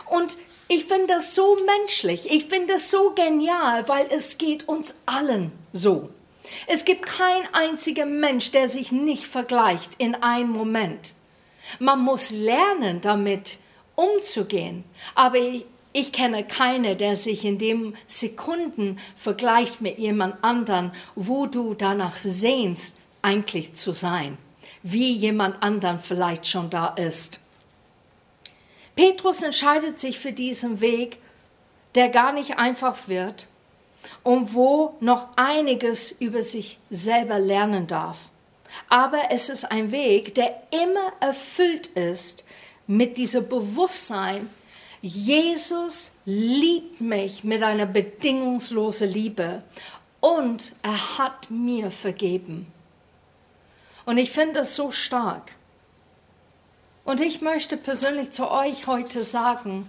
Und 0.06 0.36
ich 0.66 0.86
finde 0.86 1.06
das 1.06 1.36
so 1.36 1.56
menschlich, 1.78 2.28
ich 2.28 2.46
finde 2.46 2.72
das 2.72 2.90
so 2.90 3.12
genial, 3.12 3.88
weil 3.88 4.08
es 4.10 4.36
geht 4.36 4.66
uns 4.66 4.96
allen 5.06 5.52
so. 5.72 6.10
Es 6.66 6.84
gibt 6.84 7.06
kein 7.06 7.48
einziger 7.52 8.06
Mensch, 8.06 8.50
der 8.50 8.68
sich 8.68 8.90
nicht 8.90 9.28
vergleicht 9.28 9.92
in 9.98 10.16
einem 10.16 10.50
Moment. 10.50 11.14
Man 11.78 12.00
muss 12.00 12.30
lernen, 12.30 13.00
damit 13.00 13.58
umzugehen. 13.94 14.84
Aber 15.14 15.36
ich, 15.36 15.66
ich 15.92 16.12
kenne 16.12 16.44
keinen, 16.44 16.96
der 16.96 17.16
sich 17.16 17.44
in 17.44 17.58
dem 17.58 17.94
Sekunden 18.06 18.98
vergleicht 19.16 19.80
mit 19.80 19.98
jemand 19.98 20.42
anderen, 20.42 20.92
wo 21.14 21.46
du 21.46 21.74
danach 21.74 22.18
sehnst, 22.18 22.96
eigentlich 23.22 23.74
zu 23.74 23.92
sein, 23.92 24.38
wie 24.82 25.12
jemand 25.12 25.62
anderen 25.62 25.98
vielleicht 25.98 26.46
schon 26.46 26.70
da 26.70 26.88
ist. 26.88 27.40
Petrus 28.94 29.42
entscheidet 29.42 29.98
sich 29.98 30.18
für 30.18 30.32
diesen 30.32 30.80
Weg, 30.80 31.18
der 31.94 32.08
gar 32.08 32.32
nicht 32.32 32.58
einfach 32.58 33.08
wird 33.08 33.46
und 34.22 34.54
wo 34.54 34.96
noch 35.00 35.28
einiges 35.36 36.12
über 36.12 36.42
sich 36.42 36.78
selber 36.90 37.38
lernen 37.38 37.86
darf. 37.86 38.30
Aber 38.88 39.30
es 39.30 39.48
ist 39.48 39.70
ein 39.70 39.92
Weg, 39.92 40.34
der 40.34 40.62
immer 40.70 41.12
erfüllt 41.20 41.88
ist 41.88 42.44
mit 42.86 43.16
diesem 43.16 43.48
Bewusstsein, 43.48 44.50
Jesus 45.02 46.12
liebt 46.26 47.00
mich 47.00 47.42
mit 47.42 47.62
einer 47.62 47.86
bedingungslosen 47.86 49.10
Liebe 49.10 49.62
und 50.20 50.72
er 50.82 51.18
hat 51.18 51.50
mir 51.50 51.90
vergeben. 51.90 52.70
Und 54.04 54.18
ich 54.18 54.30
finde 54.30 54.54
das 54.54 54.74
so 54.74 54.90
stark. 54.90 55.56
Und 57.04 57.20
ich 57.20 57.40
möchte 57.40 57.76
persönlich 57.76 58.30
zu 58.30 58.50
euch 58.50 58.86
heute 58.86 59.24
sagen, 59.24 59.88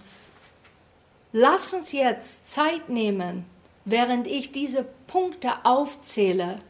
lasst 1.33 1.73
uns 1.73 1.91
jetzt 1.91 2.49
Zeit 2.49 2.87
nehmen, 2.87 3.45
während 3.83 4.27
ich 4.27 4.51
diese 4.51 4.85
Punkte 5.07 5.51
aufzähle, 5.63 6.61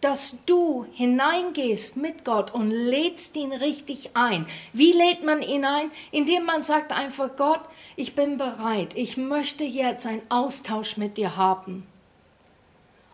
dass 0.00 0.38
du 0.46 0.86
hineingehst 0.92 1.96
mit 1.96 2.24
Gott 2.24 2.54
und 2.54 2.70
lädst 2.70 3.36
ihn 3.36 3.52
richtig 3.52 4.10
ein. 4.14 4.46
Wie 4.72 4.92
lädt 4.92 5.24
man 5.24 5.42
ihn 5.42 5.64
ein? 5.64 5.90
Indem 6.10 6.44
man 6.44 6.62
sagt 6.62 6.92
einfach, 6.92 7.36
Gott, 7.36 7.60
ich 7.96 8.14
bin 8.14 8.38
bereit, 8.38 8.96
ich 8.96 9.16
möchte 9.16 9.64
jetzt 9.64 10.06
einen 10.06 10.22
Austausch 10.30 10.96
mit 10.96 11.16
dir 11.18 11.36
haben. 11.36 11.86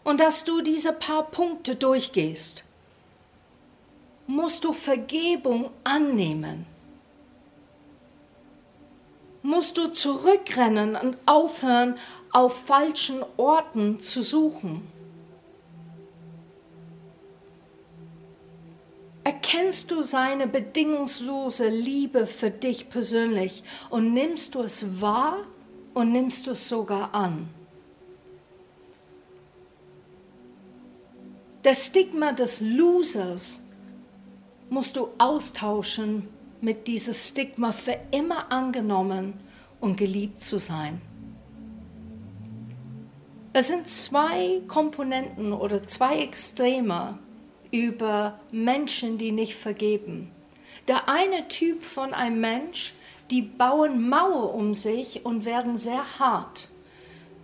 Und 0.05 0.21
dass 0.21 0.45
du 0.45 0.61
diese 0.61 0.93
paar 0.93 1.25
Punkte 1.25 1.75
durchgehst, 1.75 2.65
musst 4.29 4.65
du 4.65 4.73
Vergebung 4.73 5.71
annehmen. 5.83 6.67
Musst 9.43 9.79
du 9.79 9.89
zurückrennen 9.89 10.97
und 10.97 11.17
aufhören, 11.27 11.97
auf 12.33 12.67
falschen 12.67 13.25
Orten 13.37 14.01
zu 14.01 14.23
suchen. 14.23 14.96
Erkennst 19.47 19.93
du 19.93 20.03
seine 20.03 20.49
bedingungslose 20.49 21.69
Liebe 21.69 22.27
für 22.27 22.51
dich 22.51 22.91
persönlich 22.91 23.63
und 23.91 24.13
nimmst 24.13 24.57
du 24.57 24.63
es 24.63 25.01
wahr 25.01 25.37
und 25.95 26.11
nimmst 26.11 26.49
du 26.49 26.51
es 26.51 26.69
sogar 26.69 27.15
an? 27.15 27.49
Das 31.63 31.87
Stigma 31.87 32.33
des 32.33 32.61
Losers 32.61 33.61
musst 34.69 34.97
du 34.97 35.11
austauschen 35.19 36.27
mit 36.61 36.89
diesem 36.89 37.15
Stigma 37.15 37.71
für 37.71 37.99
immer 38.11 38.51
angenommen 38.51 39.35
und 39.81 39.97
geliebt 39.97 40.43
zu 40.43 40.59
sein. 40.59 41.01
Es 43.53 43.69
sind 43.69 43.89
zwei 43.89 44.61
Komponenten 44.67 45.53
oder 45.53 45.87
zwei 45.87 46.19
Extreme, 46.19 47.21
über 47.71 48.39
Menschen, 48.51 49.19
die 49.19 49.33
nicht 49.33 49.55
vergeben. 49.55 50.31
Der 50.89 51.09
eine 51.09 51.49
Typ 51.49 51.83
von 51.83 52.15
einem 52.15 52.41
Mensch, 52.41 52.95
die 53.31 53.43
bauen 53.43 54.09
Mauer 54.09 54.55
um 54.55 54.75
sich 54.75 55.25
und 55.25 55.45
werden 55.45 55.77
sehr 55.77 56.19
hart. 56.19 56.69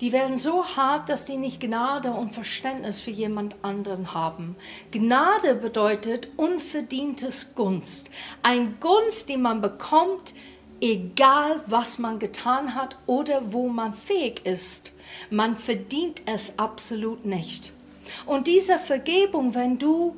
Die 0.00 0.12
werden 0.12 0.36
so 0.36 0.64
hart, 0.64 1.08
dass 1.08 1.26
die 1.26 1.36
nicht 1.36 1.60
Gnade 1.60 2.10
und 2.10 2.30
Verständnis 2.30 3.00
für 3.00 3.12
jemand 3.12 3.56
anderen 3.62 4.14
haben. 4.14 4.56
Gnade 4.90 5.54
bedeutet 5.54 6.28
unverdientes 6.36 7.54
Gunst. 7.54 8.10
Ein 8.42 8.78
Gunst, 8.80 9.28
die 9.28 9.36
man 9.36 9.60
bekommt, 9.60 10.34
egal 10.80 11.62
was 11.68 12.00
man 12.00 12.18
getan 12.18 12.74
hat 12.74 12.96
oder 13.06 13.52
wo 13.52 13.68
man 13.68 13.94
fähig 13.94 14.44
ist. 14.44 14.92
Man 15.30 15.56
verdient 15.56 16.22
es 16.26 16.58
absolut 16.58 17.24
nicht. 17.24 17.72
Und 18.26 18.46
diese 18.46 18.78
Vergebung, 18.78 19.54
wenn 19.54 19.78
du 19.78 20.16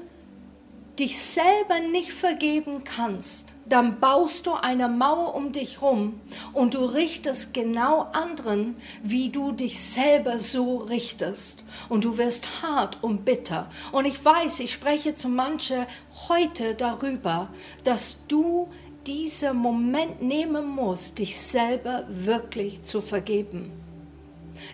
dich 0.99 1.21
selber 1.21 1.81
nicht 1.91 2.13
vergeben 2.13 2.85
kannst, 2.85 3.55
dann 3.67 3.99
baust 3.99 4.47
du 4.47 4.53
eine 4.53 4.89
Mauer 4.89 5.35
um 5.35 5.51
dich 5.53 5.83
rum 5.83 6.21
und 6.53 6.75
du 6.75 6.85
richtest 6.85 7.55
genau 7.55 8.03
anderen, 8.13 8.77
wie 9.03 9.31
du 9.31 9.53
dich 9.53 9.81
selber 9.81 10.39
so 10.39 10.77
richtest. 10.79 11.65
Und 11.89 12.05
du 12.05 12.17
wirst 12.19 12.63
hart 12.63 13.03
und 13.03 13.25
bitter. 13.25 13.69
Und 13.91 14.05
ich 14.05 14.23
weiß, 14.23 14.61
ich 14.61 14.73
spreche 14.73 15.17
zu 15.17 15.29
manchen 15.29 15.87
heute 16.29 16.75
darüber, 16.75 17.49
dass 17.83 18.19
du 18.29 18.69
diesen 19.07 19.57
Moment 19.57 20.23
nehmen 20.23 20.67
musst, 20.67 21.19
dich 21.19 21.39
selber 21.39 22.05
wirklich 22.09 22.85
zu 22.85 23.01
vergeben. 23.01 23.84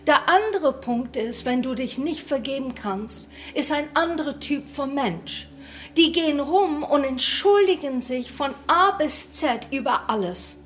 Der 0.06 0.28
andere 0.28 0.72
Punkt 0.72 1.16
ist, 1.16 1.44
wenn 1.44 1.62
du 1.62 1.74
dich 1.74 1.98
nicht 1.98 2.22
vergeben 2.22 2.74
kannst, 2.74 3.28
ist 3.54 3.72
ein 3.72 3.88
anderer 3.94 4.38
Typ 4.38 4.68
von 4.68 4.94
Mensch. 4.94 5.48
Die 5.96 6.12
gehen 6.12 6.40
rum 6.40 6.82
und 6.82 7.04
entschuldigen 7.04 8.00
sich 8.00 8.30
von 8.30 8.54
A 8.66 8.92
bis 8.92 9.32
Z 9.32 9.68
über 9.70 10.08
alles. 10.08 10.58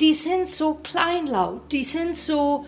Die 0.00 0.12
sind 0.12 0.50
so 0.50 0.74
kleinlaut, 0.82 1.70
die 1.72 1.84
sind 1.84 2.16
so 2.16 2.64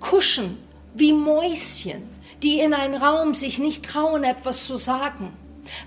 kuschen 0.00 0.58
wie 0.94 1.12
Mäuschen, 1.12 2.08
die 2.42 2.60
in 2.60 2.72
einen 2.72 2.94
Raum 2.94 3.34
sich 3.34 3.58
nicht 3.58 3.84
trauen, 3.84 4.24
etwas 4.24 4.64
zu 4.64 4.76
sagen, 4.76 5.32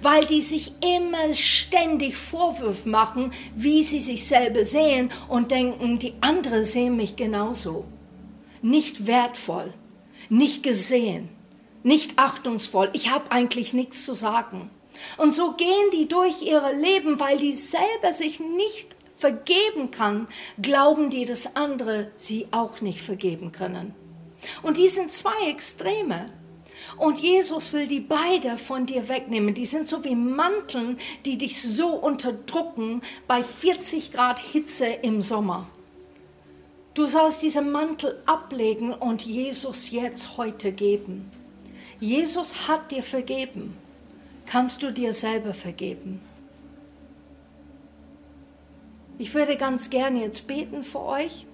weil 0.02 0.26
die 0.26 0.42
sich 0.42 0.74
immer 0.82 1.34
ständig 1.34 2.16
Vorwürfe 2.16 2.90
machen, 2.90 3.32
wie 3.56 3.82
sie 3.82 4.00
sich 4.00 4.28
selber 4.28 4.64
sehen 4.64 5.12
und 5.28 5.52
denken, 5.52 5.98
die 5.98 6.14
anderen 6.22 6.64
sehen 6.64 6.96
mich 6.96 7.16
genauso. 7.16 7.86
Nicht 8.62 9.08
wertvoll, 9.08 9.74
nicht 10.30 10.64
gesehen, 10.64 11.30
nicht 11.84 12.18
achtungsvoll, 12.18 12.90
ich 12.94 13.12
habe 13.12 13.32
eigentlich 13.32 13.74
nichts 13.74 14.06
zu 14.06 14.14
sagen. 14.14 14.70
Und 15.18 15.34
so 15.34 15.54
gehen 15.54 15.90
die 15.94 16.08
durch 16.08 16.42
ihre 16.42 16.74
Leben, 16.74 17.20
weil 17.20 17.38
die 17.38 17.54
selber 17.54 18.14
sich 18.14 18.40
nicht 18.40 18.96
vergeben 19.16 19.92
kann, 19.92 20.28
glauben 20.62 21.10
die, 21.10 21.26
dass 21.26 21.56
andere 21.56 22.12
sie 22.16 22.48
auch 22.52 22.82
nicht 22.82 23.02
vergeben 23.02 23.52
können. 23.52 23.94
Und 24.62 24.78
die 24.78 24.88
sind 24.88 25.12
zwei 25.12 25.50
Extreme. 25.50 26.32
Und 26.98 27.20
Jesus 27.20 27.74
will 27.74 27.88
die 27.88 28.00
beide 28.00 28.58
von 28.58 28.86
dir 28.86 29.10
wegnehmen. 29.10 29.54
Die 29.54 29.66
sind 29.66 29.88
so 29.88 30.04
wie 30.04 30.16
Manteln, 30.16 30.98
die 31.26 31.38
dich 31.38 31.62
so 31.62 31.90
unterdrücken 31.90 33.02
bei 33.28 33.44
40 33.44 34.12
Grad 34.12 34.40
Hitze 34.40 34.86
im 34.86 35.22
Sommer. 35.22 35.68
Du 36.94 37.06
sollst 37.06 37.44
diesen 37.44 37.72
Mantel 37.72 38.22
ablegen 38.26 38.94
und 38.94 39.26
Jesus 39.26 39.92
jetzt 39.92 40.38
heute 40.38 40.72
geben. 40.72 41.32
Jesus 42.00 42.68
hat 42.68 42.92
dir 42.92 43.04
vergeben. 43.04 43.78
Kannst 44.46 44.82
du 44.82 44.92
dir 44.92 45.14
selber 45.14 45.54
vergeben? 45.54 46.22
Ich 49.18 49.34
würde 49.34 49.58
ganz 49.58 49.90
gerne 49.90 50.22
jetzt 50.22 50.48
beten 50.48 50.82
für 50.82 51.02
euch 51.02 51.46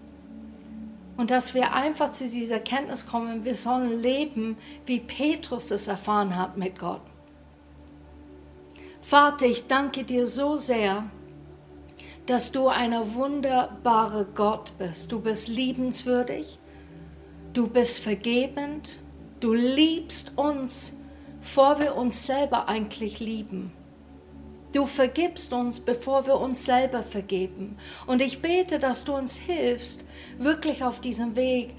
und 1.18 1.32
dass 1.32 1.54
wir 1.54 1.74
einfach 1.74 2.12
zu 2.12 2.28
dieser 2.28 2.60
Kenntnis 2.60 3.06
kommen, 3.06 3.44
wir 3.44 3.56
sollen 3.56 3.92
leben, 3.92 4.58
wie 4.86 5.00
Petrus 5.00 5.72
es 5.72 5.88
erfahren 5.88 6.36
hat 6.36 6.58
mit 6.58 6.78
Gott. 6.78 7.02
Vater, 9.02 9.46
ich 9.46 9.68
danke 9.68 10.04
dir 10.04 10.28
so 10.28 10.58
sehr, 10.58 11.10
dass 12.26 12.52
du 12.52 12.68
ein 12.68 12.94
wunderbarer 13.14 14.26
Gott 14.26 14.74
bist. 14.78 15.12
Du 15.12 15.20
bist 15.20 15.48
liebenswürdig, 15.48 16.60
du 17.54 17.68
bist 17.68 18.00
vergebend, 18.00 19.00
du 19.40 19.54
liebst 19.54 20.38
uns 20.38 20.94
bevor 21.46 21.80
wir 21.80 21.96
uns 21.96 22.26
selber 22.26 22.68
eigentlich 22.68 23.20
lieben. 23.20 23.72
Du 24.74 24.88
vergibst 24.88 25.54
uns, 25.54 25.80
bevor 25.80 26.26
wir 26.26 26.40
uns 26.40 26.66
selber 26.66 27.04
vergeben. 27.04 27.78
Und 28.08 28.20
ich 28.20 28.42
bete, 28.42 28.80
dass 28.80 29.04
du 29.04 29.16
uns 29.16 29.38
hilfst, 29.38 30.04
wirklich 30.40 30.84
auf 30.84 31.00
diesem 31.00 31.36
Weg 31.36 31.76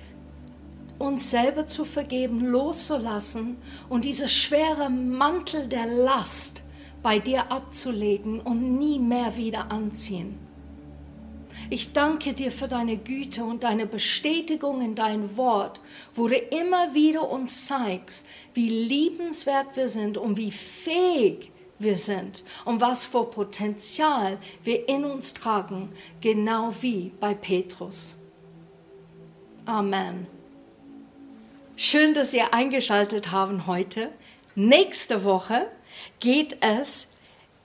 uns 1.00 1.32
selber 1.32 1.66
zu 1.66 1.84
vergeben, 1.84 2.46
loszulassen 2.46 3.56
und 3.88 4.04
diese 4.04 4.28
schwere 4.28 4.88
Mantel 4.88 5.66
der 5.66 5.86
Last 5.86 6.62
bei 7.06 7.20
dir 7.20 7.52
abzulegen 7.52 8.40
und 8.40 8.78
nie 8.78 8.98
mehr 8.98 9.36
wieder 9.36 9.70
anziehen. 9.70 10.36
Ich 11.70 11.92
danke 11.92 12.34
dir 12.34 12.50
für 12.50 12.66
deine 12.66 12.96
Güte 12.96 13.44
und 13.44 13.62
deine 13.62 13.86
Bestätigung 13.86 14.82
in 14.82 14.96
dein 14.96 15.36
Wort, 15.36 15.80
wo 16.14 16.26
du 16.26 16.34
immer 16.34 16.94
wieder 16.94 17.30
uns 17.30 17.66
zeigst, 17.66 18.26
wie 18.54 18.68
liebenswert 18.68 19.76
wir 19.76 19.88
sind 19.88 20.18
und 20.18 20.36
wie 20.36 20.50
fähig 20.50 21.52
wir 21.78 21.96
sind 21.96 22.42
und 22.64 22.80
was 22.80 23.06
für 23.06 23.22
Potenzial 23.22 24.38
wir 24.64 24.88
in 24.88 25.04
uns 25.04 25.32
tragen, 25.32 25.90
genau 26.20 26.74
wie 26.80 27.12
bei 27.20 27.34
Petrus. 27.34 28.16
Amen. 29.64 30.26
Schön, 31.76 32.14
dass 32.14 32.34
ihr 32.34 32.52
eingeschaltet 32.52 33.30
haben 33.30 33.68
heute. 33.68 34.10
Nächste 34.56 35.22
Woche 35.22 35.68
geht 36.20 36.58
es 36.60 37.08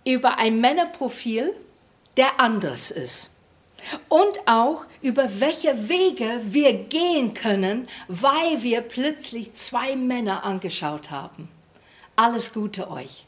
über 0.05 0.37
ein 0.37 0.59
Männerprofil, 0.59 1.53
der 2.17 2.39
anders 2.39 2.91
ist 2.91 3.31
und 4.09 4.47
auch 4.47 4.85
über 5.01 5.39
welche 5.39 5.89
Wege 5.89 6.41
wir 6.43 6.73
gehen 6.73 7.33
können, 7.33 7.87
weil 8.07 8.61
wir 8.61 8.81
plötzlich 8.81 9.53
zwei 9.53 9.95
Männer 9.95 10.43
angeschaut 10.43 11.11
haben. 11.11 11.49
Alles 12.15 12.53
Gute 12.53 12.89
euch. 12.89 13.25